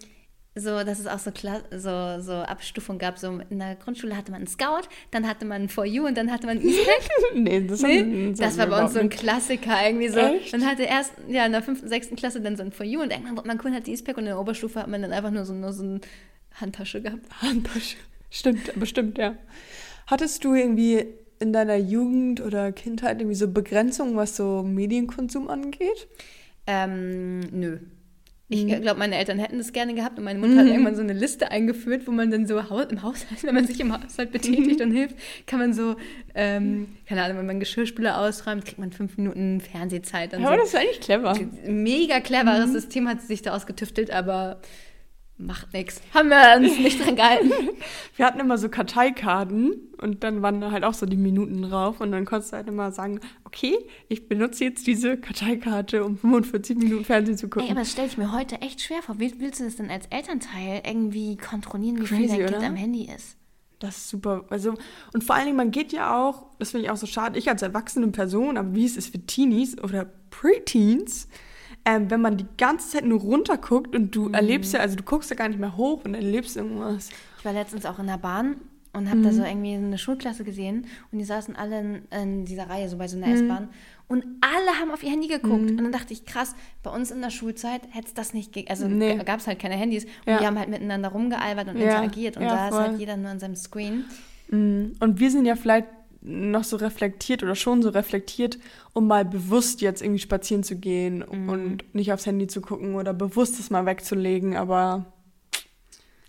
[0.56, 3.18] so, dass es auch so, Kla so, so Abstufung gab?
[3.18, 6.32] So in der Grundschule hatte man einen Scout, dann hatte man For You und dann
[6.32, 7.08] hatte man Eastpack.
[7.34, 10.18] nee, das, Nee, das haben war bei uns so ein Klassiker irgendwie so.
[10.18, 10.52] Echt?
[10.52, 13.12] Man hatte erst ja in der fünften, sechsten Klasse dann so ein For You und
[13.12, 15.30] irgendwann wurde man cool, hat die Eastpack und in der Oberstufe hat man dann einfach
[15.30, 16.00] nur so, nur so eine
[16.54, 17.26] Handtasche gehabt.
[17.42, 17.98] Handtasche.
[18.30, 19.36] Stimmt, bestimmt, ja.
[20.06, 21.06] Hattest du irgendwie
[21.38, 26.08] in deiner Jugend oder Kindheit irgendwie so Begrenzungen, was so Medienkonsum angeht?
[26.66, 27.78] Ähm, nö.
[28.48, 28.80] Ich Mhm.
[28.82, 31.50] glaube, meine Eltern hätten das gerne gehabt und meine Mutter hat irgendwann so eine Liste
[31.50, 35.16] eingeführt, wo man dann so im Haushalt, wenn man sich im Haushalt betätigt und hilft,
[35.48, 35.96] kann man so,
[36.36, 40.56] ähm, keine Ahnung, wenn man Geschirrspüler ausräumt, kriegt man fünf Minuten Fernsehzeit Ja, so.
[40.56, 41.36] das ist eigentlich clever.
[41.66, 42.72] Mega cleveres Mhm.
[42.72, 44.60] System hat sie sich da ausgetüftelt, aber
[45.38, 46.00] Macht nix.
[46.14, 47.50] Haben wir uns nicht dran gehalten.
[48.16, 52.00] Wir hatten immer so Karteikarten und dann waren da halt auch so die Minuten drauf
[52.00, 53.76] und dann konntest du halt immer sagen, okay,
[54.08, 57.66] ich benutze jetzt diese Karteikarte, um 45 Minuten Fernsehen zu gucken.
[57.66, 59.18] Ey, aber das stelle ich mir heute echt schwer vor.
[59.18, 63.10] Wie willst du das denn als Elternteil irgendwie kontrollieren, wie viel dein Kind am Handy
[63.14, 63.36] ist?
[63.78, 64.46] Das ist super.
[64.48, 64.74] Also,
[65.12, 67.50] und vor allen Dingen, man geht ja auch, das finde ich auch so schade, ich
[67.50, 71.28] als erwachsene Person, aber wie es ist für Teenies oder Preteens,
[71.86, 75.30] ähm, wenn man die ganze Zeit nur runterguckt und du erlebst ja, also du guckst
[75.30, 77.08] ja gar nicht mehr hoch und erlebst irgendwas.
[77.38, 78.56] Ich war letztens auch in der Bahn
[78.92, 82.68] und habe da so irgendwie eine Schulklasse gesehen und die saßen alle in, in dieser
[82.68, 83.68] Reihe, so bei so einer S-Bahn.
[84.08, 85.68] Und alle haben auf ihr Handy geguckt.
[85.70, 88.70] Und dann dachte ich, krass, bei uns in der Schulzeit hätte es das nicht gegeben.
[88.70, 89.16] Also Nee.
[89.24, 90.04] gab es halt keine Handys.
[90.04, 90.38] Und Ja.
[90.38, 92.36] die haben halt miteinander rumgealbert und Ja, interagiert.
[92.36, 93.00] Und ja, da ist halt voll.
[93.00, 94.04] jeder nur an seinem Screen.
[94.50, 95.88] Und wir sind ja vielleicht
[96.26, 98.58] noch so reflektiert oder schon so reflektiert,
[98.92, 103.14] um mal bewusst jetzt irgendwie spazieren zu gehen und nicht aufs Handy zu gucken oder
[103.14, 105.06] bewusst es mal wegzulegen, aber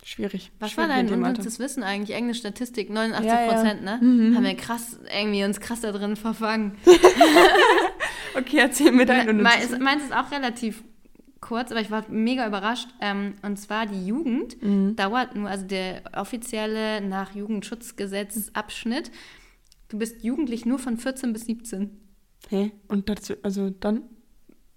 [0.04, 0.52] schwierig.
[0.60, 2.16] Was schwierig war dein unnützes Wissen eigentlich?
[2.16, 3.52] Englisch Statistik, 89 Ja, ja.
[3.52, 3.92] Prozent, ne?
[3.92, 6.76] Haben wir krass, irgendwie uns krass da drin verfangen.
[8.36, 10.84] Okay, erzähl mir dein unnützes Meins meins ist auch relativ
[11.40, 12.88] kurz, aber ich war mega überrascht.
[13.00, 14.56] Ähm, und zwar die Jugend
[14.96, 19.10] dauert nur, also der offizielle nach Jugendschutzgesetz Abschnitt.
[19.88, 21.90] Du bist jugendlich nur von 14 bis 17.
[22.48, 22.72] Hä?
[22.88, 24.02] Und dazu, also dann?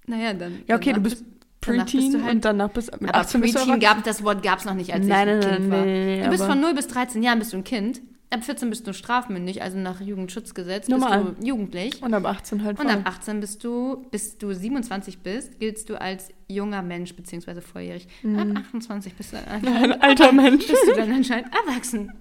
[0.08, 0.60] Naja, dann.
[0.67, 1.24] Ja, okay, du bist
[1.60, 4.60] Preteen halt- und danach bist mit Aber 18 bist du Preteen gab, das Wort gab
[4.60, 5.86] es noch nicht, als Nein, ich ein Kind nein, war.
[5.86, 8.02] nee, du bist von 0 bis 13 Jahren bist du ein Kind.
[8.34, 11.26] Ab 14 bist du strafmündig, also nach Jugendschutzgesetz Normal.
[11.26, 12.02] bist du jugendlich.
[12.02, 12.97] Und ab 18 halt Und voll.
[13.00, 17.60] ab 18 bist du, bis du 27 bist, giltst du als junger Mensch bzw.
[17.60, 18.08] volljährig.
[18.38, 20.65] Ab 28 bist du dann Ein alter Mensch.
[20.65, 22.13] bist du dann anscheinend erwachsen.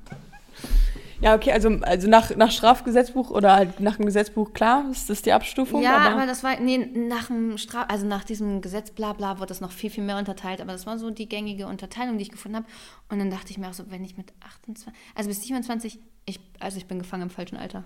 [1.22, 5.20] Ja, okay, also, also nach, nach Strafgesetzbuch oder halt nach dem Gesetzbuch, klar, ist das
[5.20, 5.82] die Abstufung.
[5.82, 9.38] Ja, aber, aber das war, nee, nach dem Straf, also nach diesem Gesetz, bla bla,
[9.38, 10.62] wurde das noch viel, viel mehr unterteilt.
[10.62, 12.66] Aber das war so die gängige Unterteilung, die ich gefunden habe.
[13.10, 16.40] Und dann dachte ich mir auch so, wenn ich mit 28, also bis 27, ich,
[16.58, 17.84] also ich bin gefangen im falschen Alter.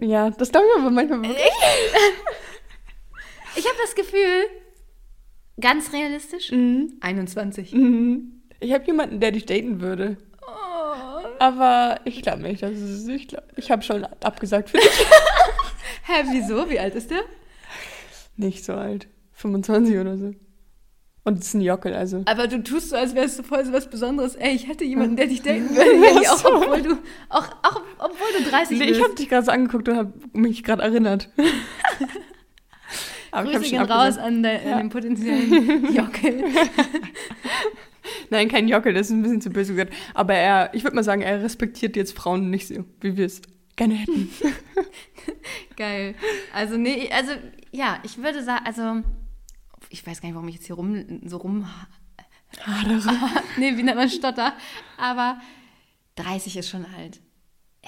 [0.00, 1.38] Ja, das glaube ich aber manchmal wirklich.
[3.58, 4.44] Ich habe das Gefühl,
[5.58, 6.92] ganz realistisch, Mhm.
[7.00, 7.72] 21.
[7.72, 8.42] Mhm.
[8.60, 10.18] Ich habe jemanden, der dich daten würde.
[11.38, 12.62] Aber ich glaube nicht.
[12.62, 14.86] Das ist, ich glaub, ich habe schon abgesagt für dich.
[16.04, 16.68] Hä, wieso?
[16.70, 17.20] Wie alt ist der?
[18.38, 19.08] nicht so alt.
[19.32, 20.32] 25 oder so.
[21.24, 22.22] Und es ist ein Jockel, also.
[22.26, 24.36] Aber du tust so, als wärst du voll so was Besonderes.
[24.36, 26.30] Ey, ich hätte jemanden, der dich daten würde.
[26.30, 26.98] Auch, obwohl du,
[27.30, 28.98] auch, auch obwohl du 30 Nee, bist.
[28.98, 31.30] ich habe dich gerade so angeguckt und habe mich gerade erinnert.
[33.32, 34.72] Aber Grüße gehen raus an, de, Ja.
[34.76, 36.44] an den potenziellen Jockel.
[38.30, 39.94] Nein, kein Jockel, das ist ein bisschen zu böse gesagt.
[40.14, 43.42] Aber er, ich würde mal sagen, er respektiert jetzt Frauen nicht so, wie wir es
[43.76, 44.30] gerne hätten.
[45.76, 46.14] Geil.
[46.52, 47.32] Also, nee, also,
[47.72, 49.02] ja, ich würde sagen, also,
[49.90, 51.66] ich weiß gar nicht, warum ich jetzt hier rum, so rum,
[53.58, 54.54] nee, wie nennt man Stotter,
[54.96, 55.40] aber
[56.16, 57.20] 30 ist schon alt.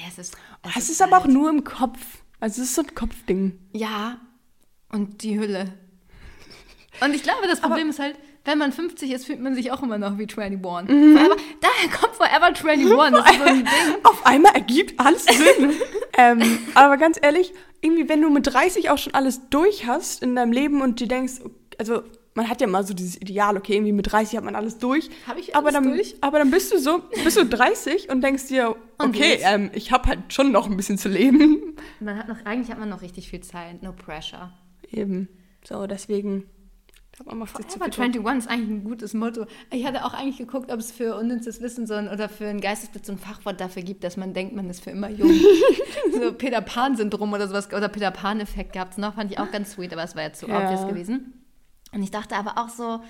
[0.07, 0.37] Es ist,
[0.77, 2.23] Es ist aber auch nur im Kopf.
[2.41, 3.59] Also es ist so ein Kopfding.
[3.73, 4.21] Ja,
[4.91, 5.73] und die Hülle.
[7.01, 8.17] Und ich glaube, das Problem ist halt,
[8.49, 10.89] wenn man 50 ist, fühlt man sich auch immer noch wie 21.
[10.89, 12.65] Forever, daher kommt Forever 21.
[12.65, 13.67] Das ist so ein Ding.
[14.05, 15.75] Auf einmal ergibt alles Sinn.
[16.19, 20.35] ähm, aber ganz ehrlich, irgendwie, wenn du mit 30 auch schon alles durch hast in
[20.35, 21.35] deinem Leben und dir denkst,
[21.77, 22.03] also
[22.35, 25.11] man hat ja mal so dieses Ideal, okay, irgendwie mit 30 hat man alles durch.
[25.27, 26.17] Hab ich aber alles dann, durch?
[26.23, 30.09] Aber dann bist du so, bist du 30 und denkst dir, okay, ähm, ich habe
[30.09, 31.77] halt schon noch ein bisschen zu leben.
[32.01, 33.83] Man hat noch, eigentlich hat man noch richtig viel Zeit.
[33.83, 34.53] No pressure.
[34.91, 35.29] Eben.
[35.65, 36.45] So, deswegen.
[37.19, 37.99] Glaube, man macht sich zu viel Druck.
[38.05, 39.47] 21 ist eigentlich ein gutes Motto.
[39.73, 42.61] Ich hatte auch eigentlich geguckt, ob es für unnützes Wissen so ein, oder für einen
[42.61, 45.33] Geistesblitz so ein Fachwort dafür gibt, dass man denkt, man ist für immer jung.
[46.13, 47.73] so Peter Pan-Syndrom oder sowas.
[47.73, 49.15] Oder Peter Pan-Effekt gab es noch.
[49.17, 50.59] Fand ich auch ganz sweet, aber es war ja zu Ja.
[50.63, 51.45] obvious gewesen.
[51.93, 53.01] Und ich dachte aber auch so,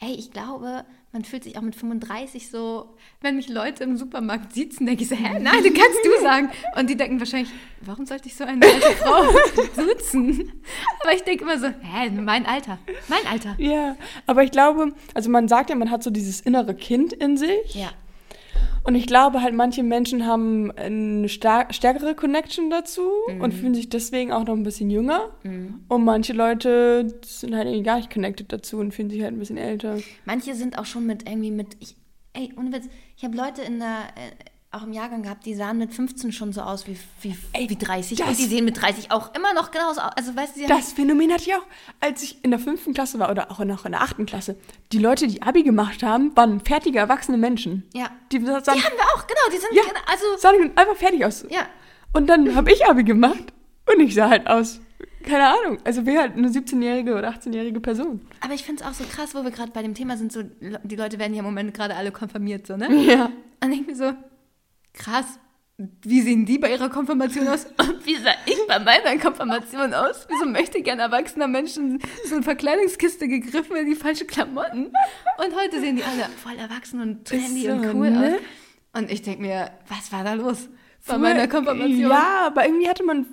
[0.00, 2.88] ey, ich glaube, man fühlt sich auch mit 35 so,
[3.20, 6.50] wenn mich Leute im Supermarkt sitzen, denke ich so, hä, nein, du kannst du sagen.
[6.76, 7.50] Und die denken wahrscheinlich,
[7.82, 9.24] warum sollte ich so eine alte Frau
[9.76, 10.52] duzen?
[11.02, 13.54] Aber ich denke immer so, hä, mein Alter, mein Alter.
[13.58, 13.96] Ja,
[14.26, 17.74] aber ich glaube, also man sagt ja, man hat so dieses innere Kind in sich.
[17.74, 17.90] Ja.
[18.84, 23.40] Und ich glaube halt, manche Menschen haben eine stärkere Connection dazu Mhm.
[23.40, 25.30] und fühlen sich deswegen auch noch ein bisschen jünger.
[25.88, 29.38] Und manche Leute sind halt irgendwie gar nicht connected dazu und fühlen sich halt ein
[29.38, 29.98] bisschen älter.
[30.24, 31.96] Manche sind auch schon mit irgendwie mit, ich,
[32.32, 34.30] ey, ohne Witz, ich habe Leute in der, äh,
[34.72, 37.76] auch im Jahrgang gehabt, die sahen mit 15 schon so aus wie, wie, Ey, wie
[37.76, 40.12] 30 das- und die sehen mit 30 auch immer noch genauso aus.
[40.16, 41.64] Also weißt du, Das Phänomen hatte ich auch,
[42.00, 44.56] als ich in der fünften Klasse war oder auch noch in der achten Klasse.
[44.92, 47.84] Die Leute, die Abi gemacht haben, waren fertige, erwachsene Menschen.
[47.92, 48.10] Ja.
[48.32, 51.44] Die sahen, Die haben wir auch, genau, die sind, ja, also, sahen einfach fertig aus.
[51.50, 51.66] ja.
[52.14, 53.54] Und dann habe ich Abi gemacht
[53.86, 54.80] und ich sah halt aus
[55.22, 55.78] keine Ahnung.
[55.84, 58.20] Also wäre halt eine 17-jährige oder 18-jährige Person.
[58.40, 60.42] Aber ich finde es auch so krass, wo wir gerade bei dem Thema sind, so
[60.82, 62.92] die Leute werden ja im Moment gerade alle konfirmiert, so, ne?
[63.02, 63.30] Ja.
[63.62, 64.12] Und ich mir so,
[64.92, 65.26] krass,
[66.04, 67.66] wie sehen die bei ihrer Konfirmation aus?
[67.78, 70.26] Und wie sah ich bei meiner Konfirmation aus?
[70.28, 74.92] Wieso möchte ein erwachsener Mensch in so eine Verkleidungskiste gegriffen in die falschen Klamotten?
[75.38, 78.36] Und heute sehen die alle voll erwachsen und trendy so, und cool ne?
[78.36, 79.00] aus.
[79.00, 80.68] Und ich denke mir, was war da los
[81.06, 82.10] bei Früher- meiner Konfirmation?
[82.10, 83.26] Ja, aber irgendwie hatte man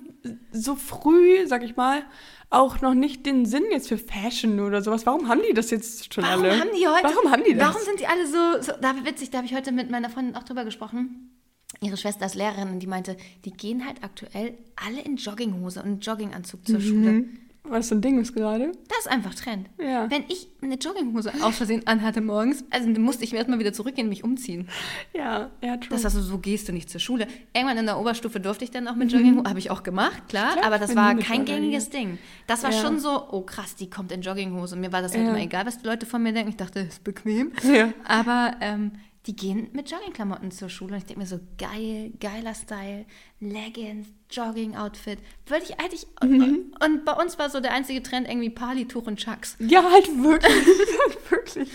[0.52, 2.04] so früh, sag ich mal,
[2.50, 5.06] auch noch nicht den Sinn jetzt für Fashion oder sowas.
[5.06, 6.60] Warum haben die das jetzt schon Warum alle?
[6.60, 7.04] haben die heute?
[7.04, 7.68] Warum haben die das?
[7.68, 10.36] Warum sind die alle so, so da witzig, da habe ich heute mit meiner Freundin
[10.36, 11.39] auch drüber gesprochen.
[11.82, 13.16] Ihre Schwester ist Lehrerin und die meinte,
[13.46, 17.26] die gehen halt aktuell alle in Jogginghose und Jogginganzug zur Schule.
[17.64, 18.72] Was so ein Ding ist gerade?
[18.88, 19.68] Das ist einfach Trend.
[19.80, 20.10] Ja.
[20.10, 24.06] Wenn ich eine Jogginghose aus Versehen anhatte morgens, also musste ich mir erstmal wieder zurückgehen
[24.08, 24.68] und mich umziehen.
[25.14, 25.90] Ja, ja, true.
[25.92, 27.28] Das war so, so gehst du nicht zur Schule.
[27.54, 30.54] Irgendwann in der Oberstufe durfte ich dann auch mit Jogginghose, habe ich auch gemacht, klar,
[30.54, 32.18] Klar, aber das war kein gängiges Ding.
[32.48, 32.82] Das war Ja.
[32.82, 34.76] schon so, oh krass, die kommt in Jogginghose.
[34.76, 35.30] Mir war das halt Ja.
[35.30, 36.50] immer egal, was die Leute von mir denken.
[36.50, 37.52] Ich dachte, das ist bequem.
[37.72, 37.94] Ja.
[38.06, 38.94] Aber ähm,
[39.26, 43.06] die gehen mit Joggingklamotten zur Schule und ich denke mir so, geil, geiler Style,
[43.40, 45.20] Leggings, Jogging-Outfit.
[45.46, 46.08] Würde ich eigentlich.
[46.24, 46.74] Mhm.
[46.84, 49.58] Und bei uns war so der einzige Trend irgendwie Partytuch und Chucks.
[49.60, 50.54] ja, halt wirklich.
[50.56, 51.70] halt wirklich.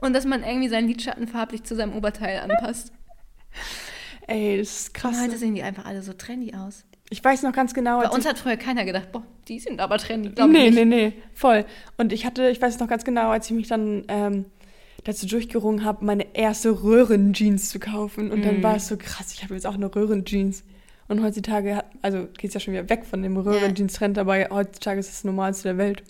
[0.00, 2.92] Und dass man irgendwie seinen Lidschatten farblich zu seinem Oberteil anpasst.
[4.26, 5.16] Ey, das ist krass.
[5.16, 6.84] Und heute sehen die einfach alle so trendy aus.
[7.12, 9.98] Ich weiß noch ganz genau, Bei uns hat früher keiner gedacht, boah, die sind aber
[9.98, 10.74] trendy, glaube nee, ich.
[10.74, 11.16] nee, nicht.
[11.16, 11.64] nee, voll.
[11.96, 14.44] Und ich hatte, ich weiß noch ganz genau, als ich mich dann ähm,
[15.04, 18.30] dazu durchgerungen habe, meine erste Röhrenjeans zu kaufen.
[18.30, 18.42] Und Mm.
[18.42, 20.64] dann war es so krass, ich habe jetzt auch eine Röhrenjeans.
[21.08, 25.00] Und heutzutage, hat- also geht es ja schon wieder weg von dem Röhrenjeans-Trend, aber heutzutage
[25.00, 26.02] ist es das Normalste der Welt.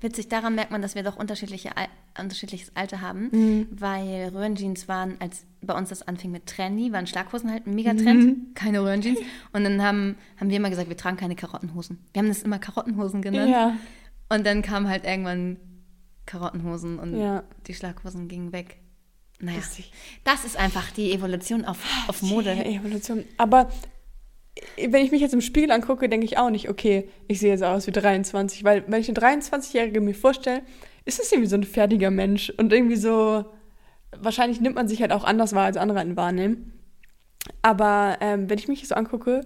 [0.00, 1.86] Witzig, daran merkt man, dass wir doch unterschiedliche, Al-
[2.20, 3.66] unterschiedliches Alter haben, Mhm.
[3.70, 8.54] weil Röhrenjeans waren, als bei uns das anfing mit Trendy, waren Schlaghosen halt ein Megatrend,
[8.56, 9.18] keine Röhrenjeans.
[9.52, 11.98] Und dann haben, haben wir immer gesagt, wir tragen keine Karottenhosen.
[12.12, 13.50] Wir haben das immer Karottenhosen genannt.
[13.50, 13.76] Ja,
[14.28, 15.56] Und dann kamen halt irgendwann
[16.26, 17.44] Karottenhosen und Ja.
[17.66, 18.78] die Schlaghosen gingen weg.
[19.40, 19.58] Naja,
[20.22, 22.54] das ist einfach die Evolution auf, auf Mode.
[22.54, 23.24] Die Evolution.
[23.38, 23.68] Aber
[24.76, 27.64] wenn ich mich jetzt im Spiegel angucke, denke ich auch nicht, okay, ich sehe jetzt
[27.64, 28.62] aus wie 23.
[28.62, 30.62] Weil wenn ich eine 23-Jährige mir vorstelle,
[31.04, 32.50] ist es irgendwie so ein fertiger Mensch.
[32.50, 33.44] Und irgendwie so,
[34.16, 36.78] wahrscheinlich nimmt man sich halt auch anders wahr, als andere einen wahrnehmen.
[37.62, 39.40] Aber ähm, wenn ich mich so angucke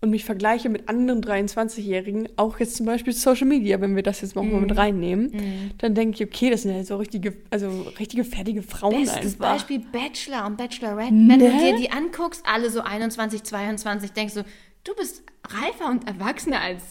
[0.00, 4.20] und mich vergleiche mit anderen 23-Jährigen, auch jetzt zum Beispiel Social Media, wenn wir das
[4.20, 8.24] jetzt mal mit reinnehmen, dann denke ich, okay, das sind ja so richtige, also richtige
[8.24, 9.54] fertige Frauen Bestes einfach.
[9.54, 11.12] Beispiel Bachelor und Bachelorette.
[11.12, 11.58] Wenn du Ne?
[11.58, 14.44] dir die anguckst, alle so 21, 22, denkst du,
[14.84, 16.82] du bist reifer und erwachsener als.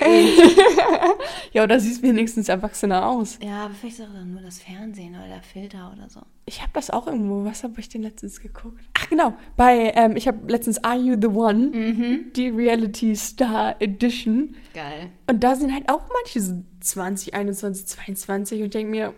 [1.52, 3.38] Ja, oder siehst wenigstens erwachsener aus.
[3.42, 6.20] Ja, aber vielleicht ist auch nur das Fernsehen oder der Filter oder so.
[6.46, 7.44] Ich habe das auch irgendwo.
[7.44, 8.80] Was habe ich denn letztens geguckt?
[8.98, 14.54] Ach genau, bei ähm, ich habe letztens Are You the One, die Reality Star Edition.
[14.74, 15.10] Geil.
[15.28, 19.14] Und da sind halt auch manche so 20, 21, 22 und ich denke mir,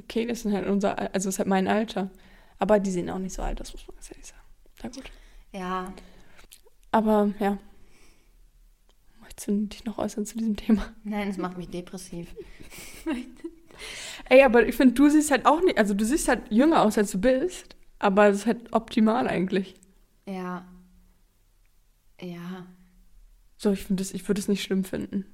[0.00, 2.10] okay, das sind halt unser, Al- also das ist halt mein Alter.
[2.58, 4.40] Aber die sehen auch nicht so alt, das muss man ganz ehrlich sagen.
[4.82, 5.10] Na gut.
[5.52, 5.92] Ja.
[6.92, 7.58] Aber ja.
[9.36, 10.94] Möchtest du dich noch äußern zu diesem Thema?
[11.04, 12.34] Nein, es macht mich depressiv.
[14.30, 16.96] Ey, aber ich finde, du siehst halt auch nicht, also du siehst halt jünger aus,
[16.96, 17.76] als du bist.
[17.98, 19.74] Aber das ist halt optimal eigentlich.
[20.26, 20.66] Ja.
[22.20, 22.66] Ja.
[23.58, 25.26] So, ich finde das, ich würde es nicht schlimm finden.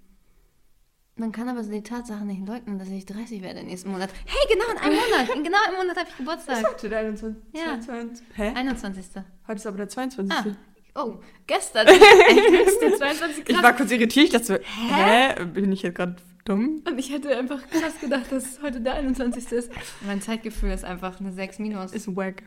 [1.15, 4.11] Man kann aber so die Tatsache nicht leugnen, dass ich 30 werde nächsten Monat.
[4.27, 5.37] Hey, genau in einem Monat.
[5.37, 6.67] In genau einem Monat habe ich Geburtstag.
[6.69, 7.43] Heute der 21.
[7.55, 7.81] Ja.
[7.81, 8.27] 22.
[8.35, 8.53] Hä?
[8.55, 9.05] 21.
[9.47, 10.37] Heute ist aber der 22.
[10.37, 10.57] Ah.
[10.95, 11.15] Oh,
[11.47, 11.87] gestern.
[11.87, 13.63] Der 22 Ich krass.
[13.63, 15.45] war kurz irritiert, ich dachte so, hä?
[15.47, 16.83] Bin ich jetzt gerade dumm?
[16.87, 19.53] Und ich hätte einfach krass gedacht, dass heute der 21.
[19.53, 19.73] ist.
[20.07, 21.93] Mein Zeitgefühl ist einfach eine 6 minus.
[21.93, 22.43] Ist wack.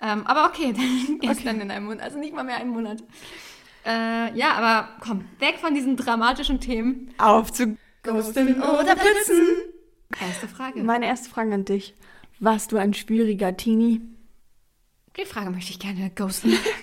[0.00, 2.02] Ähm, aber okay, dann gestern in einem Monat.
[2.02, 3.02] Also nicht mal mehr einen Monat.
[3.84, 7.12] Äh, ja, aber komm, weg von diesen dramatischen Themen.
[7.18, 9.46] Auf zu Ghosten oder Blitzen.
[10.18, 10.82] Erste Frage.
[10.82, 11.94] Meine erste Frage an dich.
[12.38, 14.00] Warst du ein schwieriger Teenie?
[15.16, 16.52] Die Frage möchte ich gerne ghosten.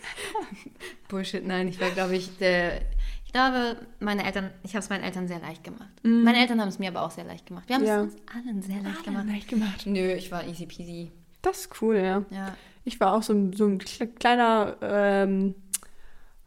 [1.10, 2.82] Bullshit, nein, ich war, glaube ich, der.
[3.26, 5.90] Ich glaube, meine Eltern, ich habe es meinen Eltern sehr leicht gemacht.
[6.02, 7.66] Meine Eltern haben es mir aber auch sehr leicht gemacht.
[7.68, 7.98] Wir haben Ja.
[8.04, 9.26] es uns allen sehr leicht gemacht.
[9.28, 9.86] Leicht gemacht.
[9.86, 11.12] Nö, ich war easy peasy.
[11.42, 12.24] Das ist cool, ja.
[12.30, 12.56] Ja.
[12.86, 15.56] Ich war auch so, ein- so ein kle- kleiner, ähm,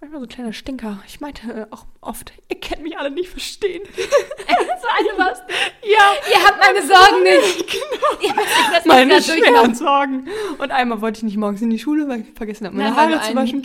[0.01, 1.03] manchmal so ein kleiner Stinker.
[1.07, 3.83] Ich meinte äh, auch oft, ihr könnt mich alle nicht verstehen.
[3.97, 5.43] so eine was.
[5.83, 7.67] ja, Ihr habt meine Sorgen nicht.
[7.71, 8.21] genau.
[8.23, 9.75] Ihr müsst nicht, meine schweren.
[9.75, 10.29] Sorgen.
[10.59, 13.13] Und einmal wollte ich nicht morgens in die Schule, weil ich vergessen habe, meine Nein,
[13.13, 13.63] Haare zu waschen.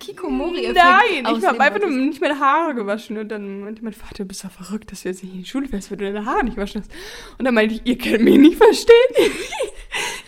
[0.00, 3.18] Kikomori-Effekt Nein, ich habe einfach nur nicht meine Haare gewaschen.
[3.18, 5.48] Und dann meinte mein Vater, du bist doch verrückt, dass du jetzt nicht in die
[5.48, 6.90] Schule fährst, weil du deine Haare nicht waschen hast.
[7.38, 8.94] Und dann meinte ich, ihr könnt mich nicht verstehen.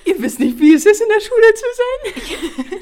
[0.04, 2.80] ihr wisst nicht, wie es ist, in der Schule zu sein.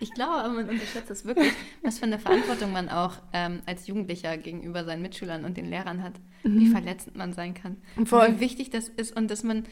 [0.00, 4.36] Ich glaube, man unterschätzt es wirklich, was für eine Verantwortung man auch ähm, als Jugendlicher
[4.36, 6.14] gegenüber seinen Mitschülern und den Lehrern hat.
[6.44, 7.76] Wie verletzend man sein kann.
[7.96, 8.34] Und Voll.
[8.34, 9.64] wie wichtig das ist und dass man,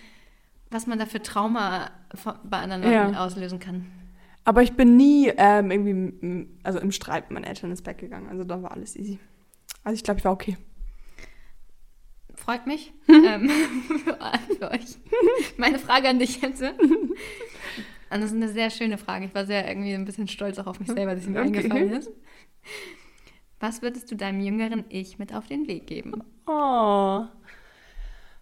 [0.71, 1.91] was man da für Trauma
[2.45, 3.25] bei anderen Leuten Ja.
[3.25, 3.87] auslösen kann.
[4.45, 8.29] Aber ich bin nie ähm, irgendwie, also im Streit mit meinen Eltern ins Bett gegangen.
[8.29, 9.19] Also da war alles easy.
[9.85, 10.57] Also ich glaube, ich war okay.
[12.37, 13.25] Freut mich Mhm.
[13.29, 13.51] ähm,
[14.05, 14.17] für,
[14.59, 14.97] für euch.
[15.57, 16.63] Meine Frage an dich jetzt.
[18.13, 19.27] Und das ist eine sehr schöne Frage.
[19.27, 21.59] Ich war sehr irgendwie ein bisschen stolz auch auf mich selber, dass sie mir Okay.
[21.59, 22.11] eingefallen ist.
[23.61, 26.23] Was würdest du deinem jüngeren Ich mit auf den Weg geben?
[26.47, 27.25] Oh.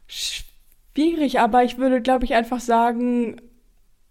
[0.06, 3.40] Schwierig, aber ich würde, glaube ich, einfach sagen,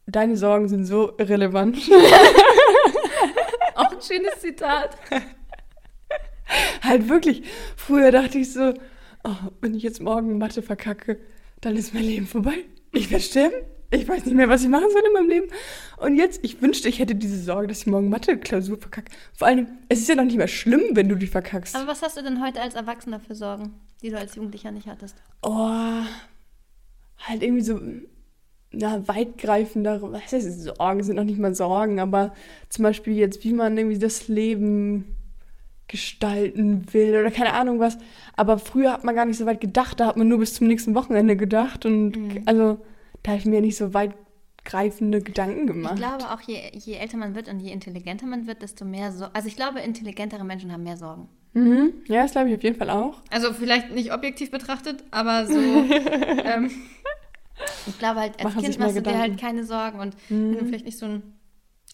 [0.05, 1.77] deine Sorgen sind so irrelevant.
[3.75, 4.97] Auch ein schönes Zitat.
[6.81, 7.43] halt wirklich.
[7.75, 8.73] Früher dachte ich so,
[9.23, 11.19] oh, wenn ich jetzt morgen Mathe verkacke,
[11.61, 12.65] dann ist mein Leben vorbei.
[12.91, 13.55] Ich werde sterben.
[13.89, 15.47] Ich weiß nicht mehr, was ich machen soll in meinem Leben.
[15.97, 19.11] Und jetzt, ich wünschte, ich hätte diese Sorge, dass ich morgen Mathe-Klausur verkacke.
[19.33, 21.75] Vor allem, es ist ja noch nicht mehr schlimm, wenn du die verkackst.
[21.75, 24.87] Aber was hast du denn heute als Erwachsener für Sorgen, die du als Jugendlicher nicht
[24.87, 25.15] hattest?
[25.41, 26.01] Oh,
[27.19, 27.79] halt irgendwie so,
[28.71, 32.33] na, weitgreifendere, was heißt Sorgen, sind noch nicht mal Sorgen, aber
[32.69, 35.15] zum Beispiel jetzt, wie man irgendwie das Leben
[35.87, 37.97] gestalten will oder keine Ahnung was.
[38.35, 40.67] Aber früher hat man gar nicht so weit gedacht, da hat man nur bis zum
[40.67, 42.41] nächsten Wochenende gedacht und Mhm.
[42.45, 42.79] also
[43.23, 45.93] da habe ich mir nicht so weitgreifende Gedanken gemacht.
[45.95, 49.11] Ich glaube auch, je, je älter man wird und je intelligenter man wird, desto mehr
[49.11, 49.33] Sorgen.
[49.35, 51.29] Also ich glaube, intelligentere Menschen haben mehr Sorgen.
[51.53, 51.93] Mhm.
[52.07, 53.21] Ja, das glaube ich auf jeden Fall auch.
[53.31, 55.57] Also vielleicht nicht objektiv betrachtet, aber so.
[55.59, 56.69] ähm,
[57.87, 59.99] ich glaube halt, als Machen Kind machst du dir halt keine Sorgen.
[59.99, 61.37] Und wenn du vielleicht nicht so einen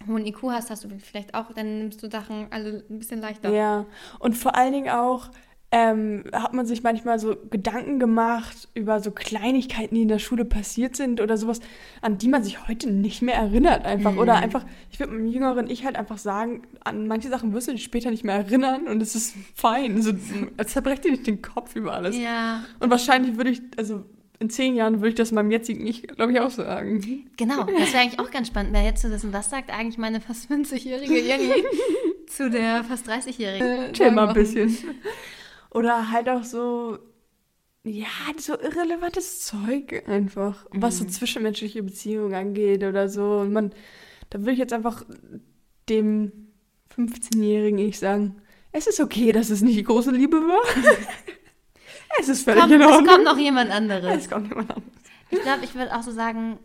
[0.08, 3.50] hohen IQ hast, hast du vielleicht auch, dann nimmst du Sachen alle ein bisschen leichter.
[3.50, 3.86] Ja,
[4.20, 5.30] und vor allen Dingen auch
[5.76, 10.46] ähm, hat man sich manchmal so Gedanken gemacht über so Kleinigkeiten, die in der Schule
[10.46, 11.62] passiert sind oder sowas,
[12.00, 14.16] an die man sich heute nicht mehr erinnert einfach.
[14.16, 17.72] Oder einfach, ich würde meinem jüngeren Ich halt einfach sagen, an manche Sachen wirst du
[17.72, 20.00] dich später nicht mehr erinnern und es ist fein.
[20.04, 20.12] So,
[20.64, 22.16] zerbrecht dir nicht den Kopf über alles.
[22.20, 24.06] Ja, Und wahrscheinlich würde ich, also
[24.38, 27.02] in zehn Jahren würde ich das meinem jetzigen Ich, glaube ich, auch sagen.
[27.36, 27.64] genau.
[27.64, 28.74] Das wäre eigentlich auch ganz spannend.
[28.74, 31.64] Wer jetzt zu wissen, was sagt eigentlich meine fast 50-jährige Jenny
[32.28, 33.94] zu der fast 30-jährigen?
[33.94, 34.78] Chill mal ein bisschen.
[35.74, 37.00] Oder halt auch so,
[37.84, 38.08] ja,
[38.38, 43.40] so irrelevantes Zeug einfach, was so zwischenmenschliche Beziehungen angeht oder so.
[43.40, 43.74] Und man,
[44.30, 45.04] da würde ich jetzt einfach
[45.90, 46.32] dem
[46.96, 50.62] 15-jährigen Ich sagen, es ist okay, dass es nicht die große Liebe war.
[52.20, 53.08] es ist völlig Komm, in es Ordnung.
[53.08, 54.18] kommt noch jemand anderes.
[54.24, 54.92] Es kommt jemand anderes.
[55.32, 56.60] Ich glaube, ich würde auch so sagen,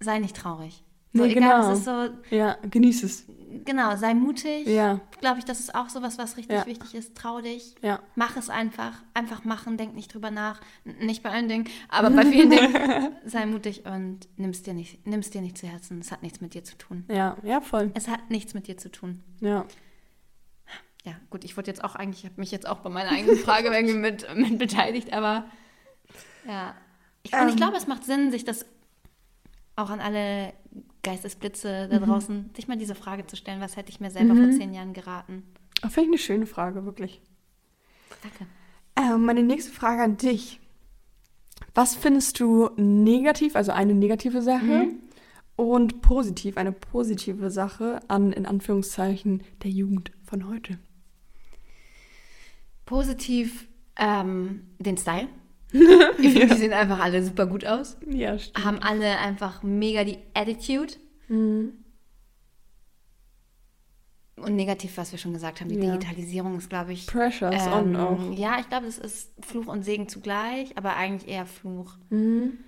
[0.00, 0.84] sei nicht traurig.
[1.12, 1.72] So, Nee, egal, genau.
[1.72, 3.24] es ist so, Ja, genieß es.
[3.64, 4.66] Genau, sei mutig.
[4.66, 6.66] Ja, Glaube ich, das ist auch sowas, was richtig Ja.
[6.66, 7.16] wichtig ist.
[7.16, 7.74] Trau dich.
[7.82, 8.00] ja.
[8.14, 8.92] Mach es einfach.
[9.14, 10.60] Einfach machen, denk nicht drüber nach.
[10.84, 13.12] Nicht bei allen Dingen, aber bei vielen Dingen.
[13.24, 16.00] Sei mutig und nimm's dir, nicht, nimm's dir nicht zu Herzen.
[16.00, 17.04] Es hat nichts mit dir zu tun.
[17.08, 17.90] Ja, ja, voll.
[17.94, 19.22] Es hat nichts mit dir zu tun.
[19.40, 19.64] Ja.
[21.04, 23.36] Ja, gut, ich wurde jetzt auch eigentlich, ich habe mich jetzt auch bei meiner eigenen
[23.38, 25.44] Frage irgendwie mit, mit beteiligt, aber
[26.46, 26.74] ja.
[27.22, 27.56] Ich, und ich Ähm.
[27.56, 28.66] glaube, es macht Sinn, sich das
[29.76, 30.52] auch an alle
[31.02, 34.50] Geistesblitze da draußen, sich mal diese Frage zu stellen, was hätte ich mir selber vor
[34.50, 35.44] zehn Jahren geraten?
[35.80, 37.20] Finde ich eine schöne Frage, wirklich.
[38.22, 38.46] Danke.
[38.96, 40.60] Ähm, meine nächste Frage an dich.
[41.74, 44.88] Was findest du negativ, also eine negative Sache,
[45.58, 50.78] und positiv, eine positive Sache an, in Anführungszeichen, der Jugend von heute?
[52.86, 55.28] Positiv ähm, den Style.
[56.18, 57.96] Ich finde, die sehen einfach alle super gut aus.
[58.06, 58.64] Ja, stimmt.
[58.64, 60.94] Haben alle einfach mega die Attitude.
[61.28, 61.72] Mhm.
[64.36, 65.96] Und negativ, was wir schon gesagt haben, die Ja.
[65.96, 67.06] Digitalisierung ist, glaube ich.
[67.08, 68.32] Pressure is on ähm, auch.
[68.38, 71.96] Ja, ich glaube, das ist Fluch und Segen zugleich, aber eigentlich eher Fluch.
[72.10, 72.58] Mhm.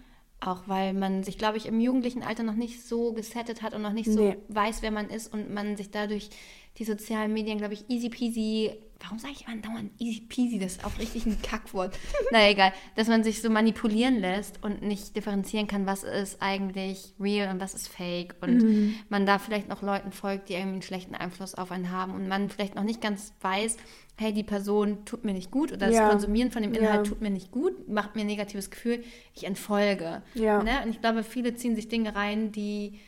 [0.41, 3.83] Auch weil man sich, glaube ich, im jugendlichen Alter noch nicht so gesettet hat und
[3.83, 4.37] noch nicht so Nee.
[4.49, 6.31] weiß, wer man ist und man sich dadurch
[6.79, 8.73] die sozialen Medien, glaube ich, easy peasy.
[9.03, 10.59] Warum sage ich immer dauernd easy peasy?
[10.59, 11.99] Das ist auch richtig ein Kackwort.
[12.33, 12.73] naja, egal.
[12.97, 17.61] Dass man sich so manipulieren lässt und nicht differenzieren kann, was ist eigentlich real und
[17.61, 18.37] was ist fake.
[18.43, 22.15] Und man da vielleicht noch Leuten folgt, die irgendwie einen schlechten Einfluss auf einen haben
[22.15, 23.79] und man vielleicht noch nicht ganz weiß,
[24.19, 26.11] hey, die Person tut mir nicht gut oder das Ja.
[26.11, 27.11] Konsumieren von dem Inhalt Ja.
[27.11, 29.03] tut mir nicht gut, macht mir ein negatives Gefühl,
[29.35, 30.23] ich entfolge.
[30.35, 30.63] Ja.
[30.63, 30.83] Ne?
[30.85, 33.01] Und ich glaube, viele ziehen sich Dinge rein, die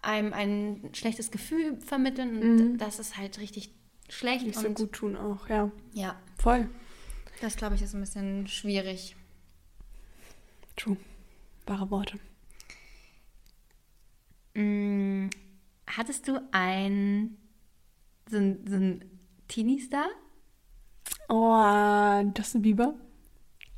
[0.00, 3.72] einem ein schlechtes Gefühl vermitteln und das ist halt richtig
[4.08, 4.46] schlecht.
[4.46, 5.70] Nicht so und gut tun auch, ja.
[5.92, 6.68] ja, Voll.
[7.40, 9.16] das glaube ich ist ein bisschen schwierig.
[10.76, 10.96] True.
[11.66, 12.18] Wahre Worte.
[14.54, 15.28] Mm,
[15.86, 17.36] hattest du ein
[18.30, 19.04] so ein, so ein
[19.48, 20.08] Teenie-Star?
[21.28, 22.94] Oh, Justin Bieber.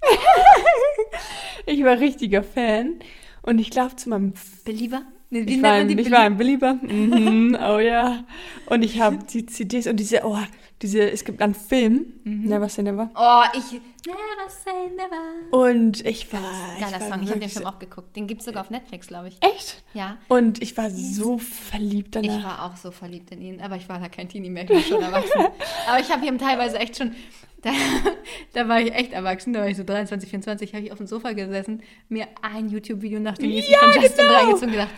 [1.67, 3.01] ich war richtiger Fan.
[3.43, 5.03] Und ich glaube, zu meinem Belieber?
[5.31, 6.75] Nee, Ich war, ein, die ich war ein Belieber.
[6.83, 8.25] Mhm, oh ja.
[8.67, 10.39] Und ich habe die CDs und diese, oh,
[10.83, 12.45] diese, es gibt einen Film, Mhm.
[12.49, 13.11] Never Say Never.
[13.15, 13.81] Oh, ich.
[14.07, 15.51] Never say never.
[15.69, 16.41] Und ich war.
[16.81, 17.23] Geiler ich war Song.
[17.23, 18.17] Ich habe den Film auch geguckt.
[18.17, 19.37] Den gibt es sogar auf Netflix, glaube ich.
[19.43, 19.83] Echt?
[19.93, 20.17] Ja.
[20.29, 22.45] Und ich war so verliebt Ich danach.
[22.45, 24.81] war auch so verliebt in ihn, aber ich war da kein Teenie mehr, ich war
[24.81, 25.41] schon erwachsen.
[25.87, 27.15] aber ich habe ihm teilweise echt schon,
[27.61, 27.71] da,
[28.55, 31.07] da war ich echt erwachsen, da war ich so 23, 24, habe ich auf dem
[31.07, 34.39] Sofa gesessen, mir ein YouTube-Video nach dem nächsten Ja, von Justin genau.
[34.39, 34.91] reingezogen und gedacht,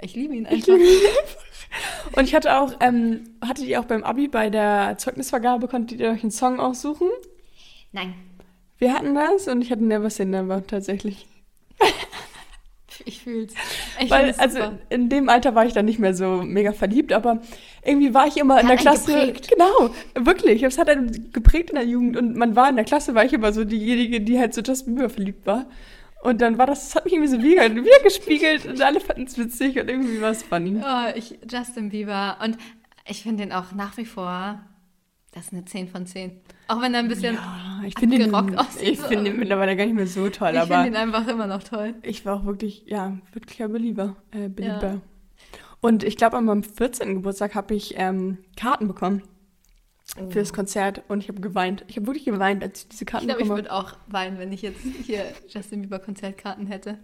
[0.00, 0.74] ich, ich liebe ihn einfach.
[2.16, 6.10] Und ich hatte auch, ähm, hattet ihr auch beim Abi bei der Zeugnisvergabe, konntet ihr
[6.10, 7.08] euch einen Song aussuchen?
[7.92, 8.14] Nein,
[8.78, 11.26] Wir hatten das und ich hatte Never Say Never tatsächlich.
[13.04, 13.54] ich fühl's.
[14.00, 14.78] Ich Weil, also super.
[14.90, 17.40] in dem Alter war ich dann nicht mehr so mega verliebt, aber
[17.84, 19.12] irgendwie war ich immer in Der hat Klasse.
[19.12, 19.50] geprägt.
[19.50, 20.62] Genau, wirklich.
[20.62, 23.32] Es hat einen geprägt in der Jugend und man war in der Klasse, war ich
[23.32, 25.66] immer so diejenige, die halt so Justin Bieber verliebt war.
[26.22, 29.24] Und dann war das, das hat mich irgendwie so wieder, wieder gespiegelt und alle fanden
[29.24, 30.80] es witzig und irgendwie war es funny.
[30.82, 32.38] Oh, ich, Justin Bieber.
[32.42, 32.58] Und
[33.06, 34.60] ich finde den auch nach wie vor,
[35.32, 36.32] das ist eine 10 von 10.
[36.66, 39.06] Auch wenn er ein bisschen, Ja, ich finde abgerockt aussieht, ich so.
[39.06, 41.94] finde ihn mittlerweile gar nicht mehr so toll, ich finde ihn einfach immer noch toll.
[42.02, 44.16] ich war auch wirklich, ja, wirklicher Belieber.
[44.32, 44.82] Äh, Belieber.
[44.82, 45.00] Ja.
[45.80, 47.14] Und ich glaube, an meinem 14.
[47.14, 49.22] Geburtstag habe ich ähm, Karten bekommen.
[50.16, 51.84] Für das Konzert und ich habe geweint.
[51.88, 54.38] Ich habe wirklich geweint, als ich diese Ich Karten glaube, ich bekommen würde auch weinen,
[54.38, 56.98] wenn ich jetzt hier Justin Bieber Konzertkarten hätte.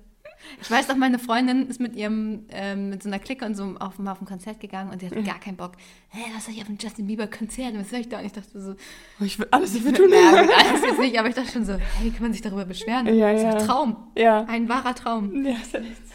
[0.60, 3.76] Ich weiß auch, meine Freundin ist mit ihrem, ähm, mit so einer Clique und so
[3.78, 5.72] auf, mal auf ein Konzert gegangen und die hatte gar keinen Bock.
[6.10, 7.74] Hä, was soll ich auf ein Justin Bieber Konzert?
[7.76, 8.18] Was soll ich da?
[8.18, 9.26] Und ich dachte so, habe.
[9.26, 10.10] Ich will alles dafür tun.
[10.10, 12.42] ja, gut, alles jetzt nicht, aber ich dachte schon so, hey, wie kann man sich
[12.42, 13.06] darüber beschweren?
[13.14, 13.58] Ja, das ist ja.
[13.58, 13.96] ein Traum.
[14.16, 14.44] Ja.
[14.44, 15.44] Ein wahrer Traum.
[15.44, 16.10] Ja, ist ja nichts.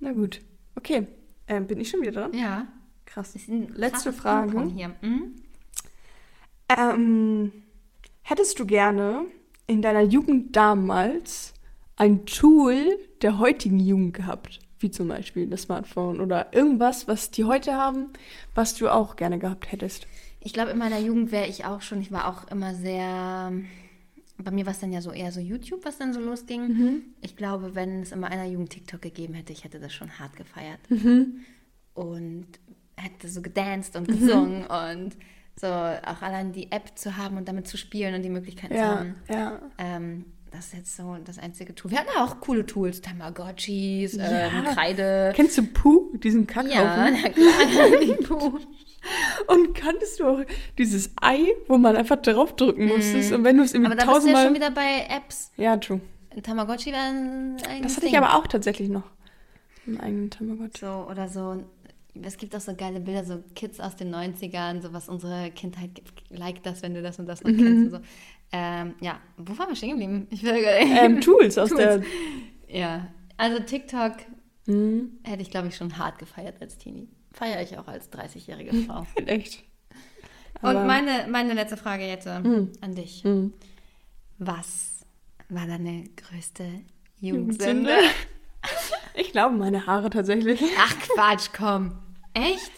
[0.00, 0.40] Na gut.
[0.74, 1.06] Okay.
[1.48, 2.34] Ähm, bin ich schon wieder dran?
[2.34, 2.66] Ja.
[3.16, 3.32] Krass.
[3.74, 4.58] Letzte Frage.
[5.00, 5.36] Mhm.
[6.68, 7.50] Ähm,
[8.20, 9.24] hättest du gerne
[9.66, 11.54] in deiner Jugend damals
[11.96, 14.58] ein Tool der heutigen Jugend gehabt?
[14.80, 18.10] Wie zum Beispiel das Smartphone oder irgendwas, was die heute haben,
[18.54, 20.06] was du auch gerne gehabt hättest.
[20.40, 23.50] Ich glaube, in meiner Jugend wäre ich auch schon, ich war auch immer sehr,
[24.36, 27.00] bei mir war es dann ja so eher so YouTube, was dann so losging.
[27.22, 30.36] Ich glaube, wenn es in meiner Jugend TikTok gegeben hätte, ich hätte das schon hart
[30.36, 30.80] gefeiert.
[31.94, 32.46] Und
[32.96, 35.16] hätte so gedanced und gesungen und
[35.58, 38.76] so auch allein die App zu haben und damit zu spielen und die Möglichkeit zu
[38.76, 39.14] Ja, haben.
[39.30, 39.58] ja.
[39.78, 41.90] Ähm, das ist jetzt so das einzige Tool.
[41.90, 44.62] Wir hatten ja auch coole Tools, Tamagotchis, ähm, Ja.
[44.72, 45.32] Kreide.
[45.34, 47.18] Kennst du Pooh, diesen Ja, Kackhaufen?
[47.22, 48.58] na klar, Puh.
[49.48, 50.40] Und kanntest du auch
[50.78, 53.32] dieses Ei, wo man einfach draufdrücken musstest?
[53.32, 53.98] Und wenn du es irgendwie Mhm.
[54.00, 54.44] Aber da bist du ja tausendmal...
[54.46, 55.52] schon wieder bei Apps.
[55.56, 56.00] ja, true.
[56.42, 58.22] Tamagotchi war ein eigenes Das hatte ich Ding.
[58.22, 59.04] aber auch tatsächlich noch.
[59.86, 60.80] Einen eigenen Tamagotchi.
[60.80, 61.62] So, oder so,
[62.22, 65.94] es gibt auch so geile Bilder, so Kids aus den 90ern, so was unsere Kindheit
[65.94, 66.22] gibt.
[66.30, 67.56] Like das, wenn du das und das noch Mhm.
[67.58, 68.08] kennst und so.
[68.52, 70.26] Ähm, ja, wo waren wir stehen geblieben?
[70.30, 71.80] Ich will Ähm, Tools aus Tools.
[71.80, 72.02] der...
[72.68, 74.12] Ja, also TikTok
[74.66, 75.18] Mhm.
[75.22, 77.08] hätte ich, glaube ich, schon hart gefeiert als Teenie.
[77.32, 79.06] Feiere ich auch als 30-jährige Frau.
[79.26, 79.62] Echt.
[80.62, 82.72] Aber- und meine, meine letzte Frage jetzt äh, Mhm.
[82.80, 83.22] an dich.
[83.24, 83.52] Mhm.
[84.38, 85.04] Was
[85.48, 86.64] war deine größte
[87.20, 87.90] Jugendsünde?
[87.90, 87.90] Jugendsünde?
[89.18, 90.60] Ich glaube, meine Haare tatsächlich.
[90.78, 91.96] Ach Quatsch, komm.
[92.36, 92.70] Echt?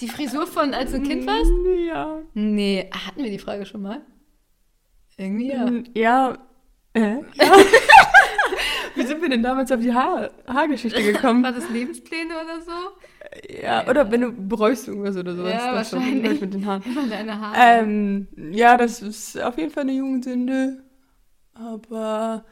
[0.00, 1.50] Die Frisur von als du ein Kind warst?
[1.86, 2.20] Ja.
[2.32, 4.00] Nee, hatten wir die Frage schon mal?
[5.16, 5.68] Irgendwie ja.
[5.94, 6.38] Ja.
[6.94, 7.16] Äh?
[7.34, 7.52] ja.
[8.94, 11.42] Wie sind wir denn damals auf die Haar Haargeschichte gekommen?
[11.42, 13.62] War das Lebenspläne oder so?
[13.62, 15.52] Ja, oder wenn du bereust irgendwas oder sowas.
[15.52, 16.40] Ja, das wahrscheinlich.
[16.40, 16.82] mit den Haaren.
[16.84, 17.56] Immer deine Haare.
[17.58, 20.84] Ähm, ja, das ist auf jeden Fall eine Jugendsünde.
[21.54, 22.44] Aber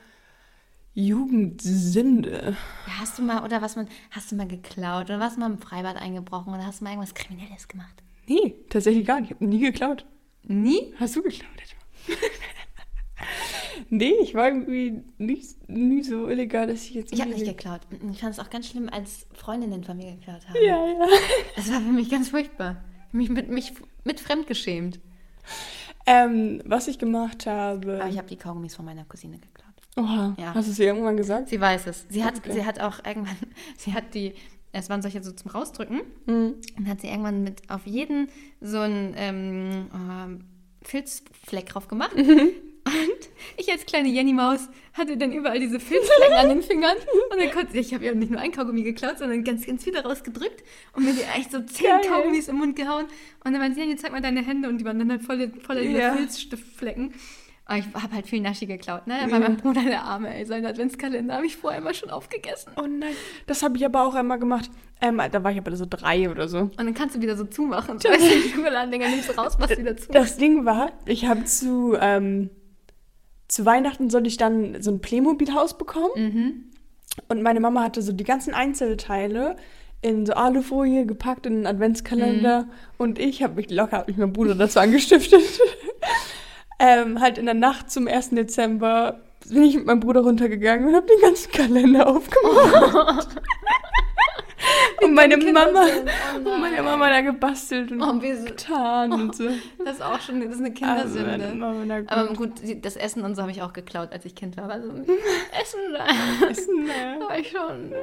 [0.99, 2.57] Jugendsünde.
[2.87, 5.59] Ja, hast du mal, oder was man, hast du mal geklaut oder was mal im
[5.59, 8.03] Freibad eingebrochen oder hast du mal irgendwas Kriminelles gemacht?
[8.27, 9.31] Nee, tatsächlich gar nicht.
[9.31, 10.05] Ich habe nie geklaut.
[10.43, 10.93] Nie?
[10.99, 12.17] Hast du geklaut etwa?
[13.91, 17.13] nee, ich war irgendwie nicht, nie so illegal, dass ich jetzt.
[17.13, 17.83] Ich habe nicht geklaut.
[18.11, 20.57] Ich fand es auch ganz schlimm, als Freundinnen von mir geklaut haben.
[20.57, 21.07] Ja, ja.
[21.55, 22.83] Das war für mich ganz furchtbar.
[23.13, 23.73] Mich mit, mich
[24.03, 24.99] mit fremdgeschämt.
[26.07, 28.01] Ähm, was ich gemacht habe.
[28.01, 29.68] Aber ich habe die Kaugummis von meiner Cousine geklaut.
[29.99, 30.55] Oha, Ja.
[30.55, 31.49] hast du es ihr irgendwann gesagt?
[31.49, 32.07] Sie weiß es.
[32.09, 32.53] Sie hat, Okay.
[32.53, 33.37] sie hat auch irgendwann,
[33.77, 34.35] sie hat die,
[34.73, 36.55] es waren solche so zum Rausdrücken Mhm.
[36.77, 38.29] und hat sie irgendwann mit auf jeden
[38.61, 40.41] so einen ähm, ähm,
[40.83, 42.15] Filzfleck drauf gemacht.
[42.15, 43.29] Und
[43.59, 46.97] ich als kleine Jenny Maus hatte dann überall diese Filzflecken an den Fingern.
[47.33, 50.03] Und dann konnte ich habe ja nicht nur ein Kaugummi geklaut, sondern ganz, ganz viele
[50.03, 50.63] rausgedrückt
[50.95, 52.01] und mir die echt so zehn Geil.
[52.09, 53.05] Kaugummis im Mund gehauen.
[53.45, 55.49] Und dann meinte sie, jetzt zeig mal deine Hände und die waren dann halt voller,
[55.61, 56.15] voller dieser Ja.
[56.15, 57.13] Filzstiftflecken.
[57.69, 59.15] Aber ich habe halt viel Naschi geklaut, ne?
[59.21, 59.31] Da Ja.
[59.31, 60.45] war mein Bruder der Arme, ey.
[60.47, 62.73] Seinen Adventskalender habe ich vorher immer schon aufgegessen.
[62.77, 63.13] Oh nein,
[63.47, 64.71] das habe ich aber auch einmal gemacht.
[65.03, 66.59] Ähm, da war ich aber so drei oder so.
[66.61, 67.99] Und dann kannst du wieder so zumachen.
[67.99, 70.11] Du weißt, die Schokoladendinger nimmst du raus, machst wieder zu.
[70.11, 72.49] Das Ding war, ich habe zu, ähm,
[73.49, 76.09] zu Weihnachten sollte ich dann so ein Playmobil-Haus bekommen.
[76.17, 76.53] Mhm.
[77.29, 79.57] Und meine Mama hatte so die ganzen Einzelteile
[80.01, 82.63] in so Alufolie gepackt in einen Adventskalender.
[82.63, 82.71] Mhm.
[82.97, 85.43] Und ich habe mich locker, habe mich mein Bruder dazu angestiftet.
[86.79, 88.31] ähm, halt in der Nacht zum 1.
[88.31, 93.29] Dezember bin ich mit meinem Bruder runtergegangen und habe den ganzen Kalender aufgemacht.
[95.03, 95.85] und meine Mama.
[95.87, 96.83] Oh und meine.
[96.83, 99.49] Mama da gebastelt und Oh, so- getan und so.
[99.85, 101.31] Das ist auch schon das ist eine Also, Kindersünde.
[101.31, 102.11] meine Mama, gut.
[102.11, 102.51] Aber gut,
[102.83, 104.69] das Essen und so habe ich auch geklaut, als ich Kind war.
[104.71, 104.89] Also,
[105.61, 107.19] Essen, Essen, ne?
[107.29, 107.93] war ich schon.
[107.93, 107.97] äh.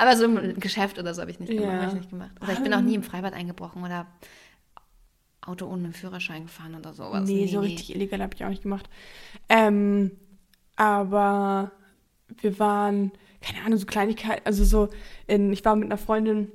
[0.00, 1.82] Aber so im Geschäft oder so habe ich nicht gemacht.
[1.82, 1.88] Ja.
[1.88, 2.30] Ich nicht gemacht.
[2.42, 4.06] Oder ich bin auch nie im Freibad eingebrochen oder
[5.46, 7.28] Auto ohne Führerschein gefahren oder sowas.
[7.28, 8.88] Nee, so richtig illegal habe ich auch nicht gemacht.
[9.48, 10.10] Ähm,
[10.76, 11.72] aber
[12.40, 14.88] wir waren, keine Ahnung, so Kleinigkeiten, also so,
[15.26, 16.48] in, ich war mit einer Freundin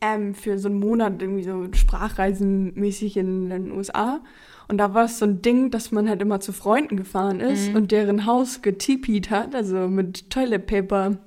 [0.00, 4.20] ähm, für so einen Monat irgendwie so sprachreisenmäßig in den USA.
[4.68, 7.74] Und da war es so ein Ding, dass man halt immer zu Freunden gefahren ist
[7.74, 11.18] und deren Haus getipiet hat, also mit Toilet Paper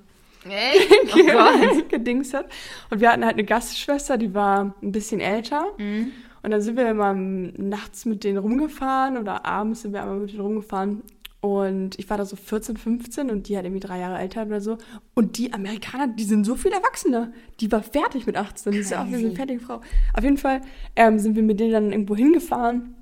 [0.49, 0.91] Echt?
[1.13, 1.89] Oh Gott.
[1.89, 2.47] gedings hat.
[2.89, 5.65] Und wir hatten halt eine Gastschwester, die war ein bisschen älter.
[5.77, 6.11] Mhm.
[6.45, 10.29] Und dann sind wir immer nachts mit denen rumgefahren oder abends sind wir einmal mit
[10.29, 11.01] denen rumgefahren.
[11.41, 14.61] Und ich war da so 14, 15 und die halt irgendwie drei Jahre älter oder
[14.61, 14.77] so.
[15.15, 17.33] Und die Amerikaner, die sind so viel erwachsener.
[17.59, 18.73] Die war fertig mit 18.
[18.73, 19.35] Die ist ja auch eine Crazy.
[19.35, 19.81] fertige Frau.
[20.13, 20.61] Auf jeden Fall
[20.95, 22.93] ähm, sind wir mit denen dann irgendwo hingefahren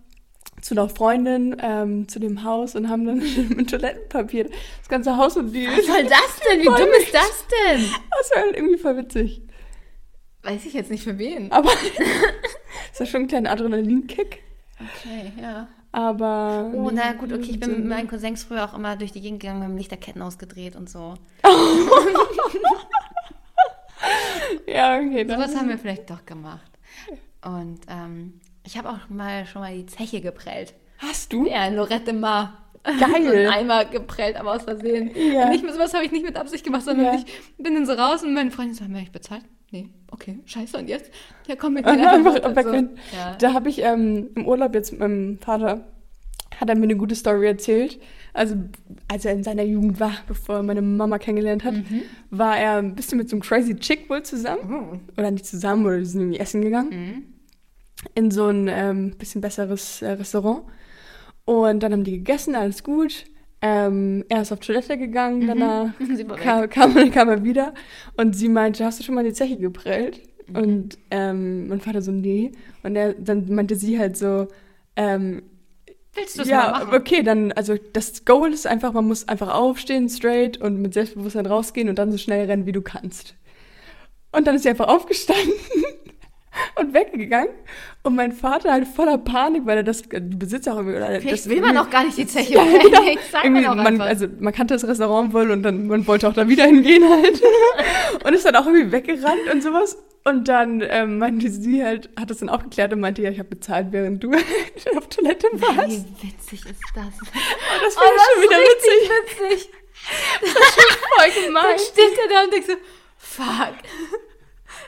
[0.61, 3.17] zu einer Freundin, ähm, zu dem Haus und haben dann
[3.57, 5.67] mit Toilettenpapier das ganze Haus und die.
[5.67, 6.61] Was soll das denn?
[6.61, 7.81] Wie dumm ist das denn?
[8.17, 9.41] Das war halt irgendwie voll witzig.
[10.43, 11.51] Weiß ich jetzt nicht für wen.
[11.51, 11.71] Aber
[12.93, 14.43] das war schon ein kleiner Adrenalinkick.
[14.79, 15.67] Okay, ja.
[15.91, 16.71] Aber.
[16.73, 19.11] Oh, nee, na gut, okay, ich bin so- mit meinen Cousins früher auch immer durch
[19.11, 21.13] die Gegend gegangen, haben Lichterketten ausgedreht und so.
[24.67, 25.23] Ja, okay.
[25.23, 26.71] dann- Sowas haben wir vielleicht doch gemacht.
[27.43, 30.73] Und ähm, ich habe auch mal schon mal die Zeche geprellt.
[30.97, 31.45] Hast du?
[31.47, 32.57] Ja, in Lorette Mar.
[32.83, 32.97] Geil.
[33.23, 35.11] so einen Eimer geprellt, aber aus Versehen.
[35.15, 35.49] Ja.
[35.49, 37.13] Nicht, sowas habe ich nicht mit Absicht gemacht, sondern Ja.
[37.15, 37.25] ich
[37.57, 39.43] bin dann so raus und meine Freundin sagt, mir ich bezahlt?
[39.73, 41.09] Nee, okay, scheiße, und jetzt?
[41.47, 42.55] Ja, komm mit mir Einfach weiter.
[42.55, 42.89] wegrennen.
[43.11, 43.35] ja.
[43.39, 45.83] Da habe ich ähm, im Urlaub jetzt mit meinem Vater,
[46.61, 47.99] hat er mir eine gute Story erzählt.
[48.35, 48.55] Also,
[49.07, 52.01] als er in seiner Jugend war, bevor er meine Mama kennengelernt hat, Mhm.
[52.29, 54.61] war er ein bisschen mit so einem crazy Chick wohl zusammen.
[54.91, 55.19] Oh.
[55.19, 56.89] Oder nicht zusammen, oder die sind irgendwie essen gegangen.
[56.89, 57.23] Mhm.
[58.15, 60.63] In so ein ähm, bisschen besseres äh, Restaurant.
[61.45, 63.25] Und dann haben die gegessen, alles gut.
[63.65, 66.37] Ähm, er ist auf Toilette gegangen, danach war weg.
[66.37, 67.73] kam, kam, kam er wieder
[68.17, 70.19] und sie meinte, hast du schon mal die Zeche geprellt?
[70.53, 72.51] Und ähm, mein Vater so, nee.
[72.83, 74.49] Und er, dann meinte sie halt so,
[74.97, 75.43] ähm,
[76.13, 76.93] Willst du es mal ja, machen?
[76.93, 81.45] okay, dann, also das Goal ist einfach, man muss einfach aufstehen, straight und mit Selbstbewusstsein
[81.45, 83.35] rausgehen und dann so schnell rennen, wie du kannst.
[84.33, 85.53] Und dann ist sie einfach aufgestanden
[86.75, 87.49] und weggegangen.
[88.03, 91.45] Und mein Vater halt voller Panik, weil er das, die Besitzer auch irgendwie, oder Vielleicht
[91.45, 93.01] das will man auch gar nicht die Zeche ja, genau.
[93.03, 94.05] Man Irgendwie, auch man, einfach.
[94.07, 97.41] also man kannte das Restaurant wohl und dann man wollte auch da wieder hingehen halt.
[98.25, 99.97] und ist dann auch irgendwie weggerannt und sowas.
[100.25, 103.49] Und dann ähm, meinte sie halt, hat das dann aufgeklärt und meinte, ja, ich habe
[103.49, 104.31] bezahlt, während du
[104.97, 106.05] auf Toilette warst.
[106.21, 107.05] Wie witzig ist das?
[107.05, 109.11] Das Oh, finde ich das schon wieder ist witzig.
[109.11, 109.69] richtig witzig.
[110.41, 111.79] Voll Dann gemein.
[111.79, 112.73] steht er da und denkt so,
[113.17, 113.73] fuck.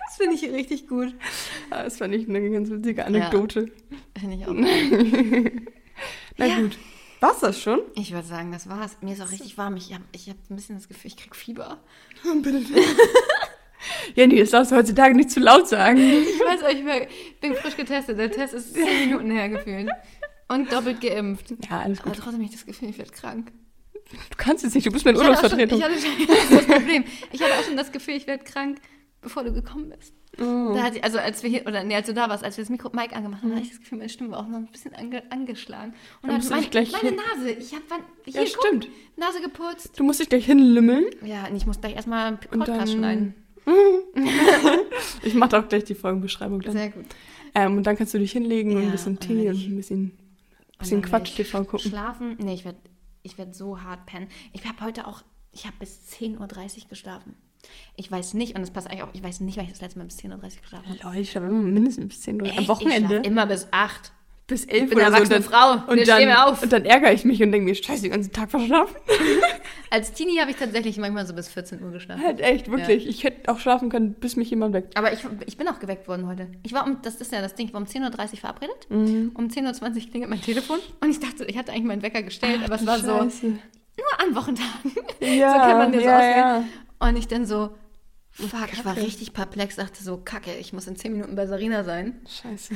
[0.07, 1.13] Das finde ich richtig gut.
[1.71, 3.71] Ja, Das fand ich eine ganz witzige Anekdote.
[4.19, 4.53] Finde ich auch.
[6.37, 6.59] Na Ja.
[6.59, 6.77] gut.
[7.21, 7.79] War's das schon?
[7.95, 8.97] Ich würde sagen, das war's.
[9.01, 9.77] Mir ist auch richtig warm.
[9.77, 11.79] Ich habe ich hab ein bisschen das Gefühl, ich krieg Fieber.
[12.41, 12.61] Bitte.
[14.15, 15.97] Jenny, das darfst du heutzutage nicht zu laut sagen.
[15.97, 18.17] Ich weiß auch, ich bin frisch getestet.
[18.19, 19.89] Der Test ist zehn Minuten her gefühlt.
[20.47, 21.51] Und doppelt geimpft.
[21.69, 22.19] Ja, alles Aber gut.
[22.19, 23.51] trotzdem habe ich das Gefühl, ich werde krank.
[24.11, 27.03] Du kannst jetzt nicht, du bist meine Ich hatte, schon, ich hatte schon, das Problem.
[27.31, 28.79] Ich hatte auch schon das Gefühl, ich werde krank,
[29.21, 30.13] bevor du gekommen bist.
[30.39, 30.73] Oh.
[30.73, 32.63] Da hatte ich, also als wir hier, oder nee, als du da warst, als wir
[32.63, 34.67] das Mikro Mike angemacht haben, hatte ich das Gefühl, meine Stimme war auch noch ein
[34.67, 35.93] bisschen ange, angeschlagen.
[36.21, 37.83] Und Dann dann meine, gleich meine hin- Nase, ich habe
[38.25, 38.87] hier, Ja, guck, stimmt.
[39.15, 39.97] Nase geputzt.
[39.99, 41.05] Du musst dich gleich hinlümmeln.
[41.23, 43.33] Ja, und ich muss gleich erstmal einen Und Podcast dann- schneiden.
[45.23, 46.73] Ich mache auch gleich die Folgenbeschreibung dann.
[46.73, 47.05] Sehr gut.
[47.53, 49.75] Ähm, und dann kannst du dich hinlegen und Ja, ein bisschen und Tee und ein
[49.77, 51.79] bisschen, Und bisschen dann Quatsch werd ich TV gucken.
[51.89, 52.35] Schlafen?
[52.39, 52.77] Nee, ich werde
[53.23, 54.27] ich werd so hart pennen.
[54.53, 57.35] Ich habe heute auch, ich habe bis 10.30 Uhr geschlafen.
[57.95, 59.99] Ich weiß nicht, und das passt eigentlich auch, ich weiß nicht, weil ich das letzte
[59.99, 60.99] Mal bis 10.30 Uhr geschlafen habe.
[61.03, 62.47] Leute, ich schlafe immer mindestens bis 10 Uhr.
[62.47, 62.57] Echt?
[62.57, 64.11] Am Ich Wochenende schlaf immer bis 8.
[64.47, 65.05] bis 11 Ich bin eine so.
[65.07, 65.91] Und erwachsene dann, Frau.
[65.91, 66.61] und, Wir dann, stehen auf.
[66.63, 68.95] und dann ärgere ich mich und denke mir, scheiße, den ganzen Tag verschlafen.
[69.89, 72.21] Als Teenie habe ich tatsächlich manchmal so bis 14 Uhr geschlafen.
[72.23, 73.07] halt echt, wirklich.
[73.07, 74.97] Ich hätte auch schlafen können, bis mich jemand weckt.
[74.97, 76.47] Aber ich, ich bin auch geweckt worden heute.
[76.63, 78.87] Ich war um, das ist ja das Ding, ich war um 10.30 Uhr verabredet.
[78.89, 79.31] Mhm.
[79.35, 80.79] Um 10.20 Uhr klingelt mein Telefon.
[81.01, 83.45] Und ich dachte, ich hatte eigentlich meinen Wecker gestellt, aber es war so, Scheiße.
[83.47, 84.91] nur an Wochentagen.
[85.21, 86.37] Ja, so kann man so ja, ausgehen.
[86.37, 86.63] ja.
[86.99, 87.75] Und ich dann so,
[88.31, 89.05] fuck, ich war Kacke.
[89.05, 92.21] richtig perplex, dachte so, kacke, ich muss in 10 Minuten bei Sarina sein.
[92.27, 92.75] Scheiße.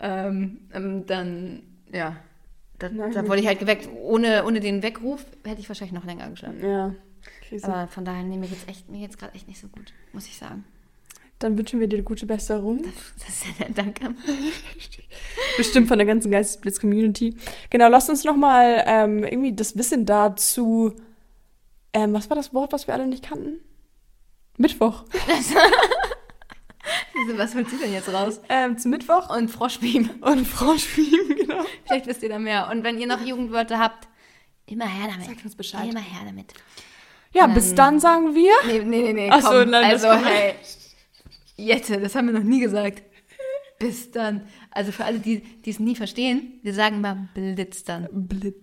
[0.00, 1.62] Ähm, ähm, dann,
[1.92, 2.16] ja,
[2.78, 3.30] da, Na da gut.
[3.30, 3.88] wurde ich halt geweckt.
[4.02, 6.62] Ohne, ohne den Weckruf hätte ich wahrscheinlich noch länger geschlafen.
[6.62, 6.94] Ja.
[7.48, 7.66] Krise.
[7.66, 10.26] Aber von daher, nee, mir geht's echt, mir geht's gerade echt nicht so gut, muss
[10.26, 10.64] ich sagen.
[11.40, 12.82] Dann wünschen wir dir gute Besserung.
[13.18, 14.14] Das ist ja nett, danke.
[15.56, 17.36] Bestimmt von der ganzen Geistesblitz-Community.
[17.70, 20.94] Genau, lasst uns nochmal ähm, irgendwie das Wissen dazu.
[21.92, 23.60] Ähm, was war das Wort, was wir alle nicht kannten?
[24.56, 25.04] Mittwoch.
[27.36, 28.40] Was holst du denn jetzt raus?
[28.48, 30.10] Ähm, zu Mittwoch Und Froschbeam.
[30.20, 31.64] und Froschbeam, genau.
[31.84, 32.68] Vielleicht wisst ihr da mehr.
[32.70, 34.08] Und wenn ihr noch Jugendwörter habt,
[34.66, 35.26] immer her damit.
[35.26, 35.90] Sagt uns Bescheid.
[35.90, 36.54] Immer her damit.
[37.32, 38.52] Ja, bis dann sagen wir.
[38.66, 39.28] Nee, nee, nee, nee.
[39.30, 40.54] Ach so, nein, also, hey.
[41.56, 43.02] Jette, das haben wir noch nie gesagt.
[43.78, 44.48] Bis dann.
[44.70, 48.08] Also für alle, die die es nie verstehen, wir sagen mal Blitz dann.
[48.10, 48.56] Blitz.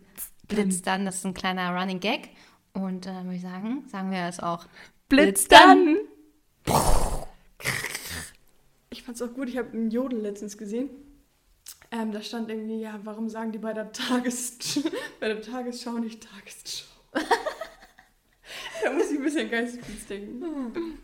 [0.48, 2.30] Blitz dann, das ist ein kleiner Running Gag.
[2.76, 4.68] Und äh, würde ich sagen, sagen wir es auch.
[5.08, 5.98] Blitz dann.
[8.90, 10.90] Ich fand's auch gut, ich habe einen Jodel letztens gesehen.
[11.92, 14.58] Ähm, da stand irgendwie, ja, warum sagen die bei der, Tages
[15.20, 16.86] bei der Tagesschau nicht Tagesschau?
[18.84, 21.00] da muss ich ein bisschen Geistesblitz denken.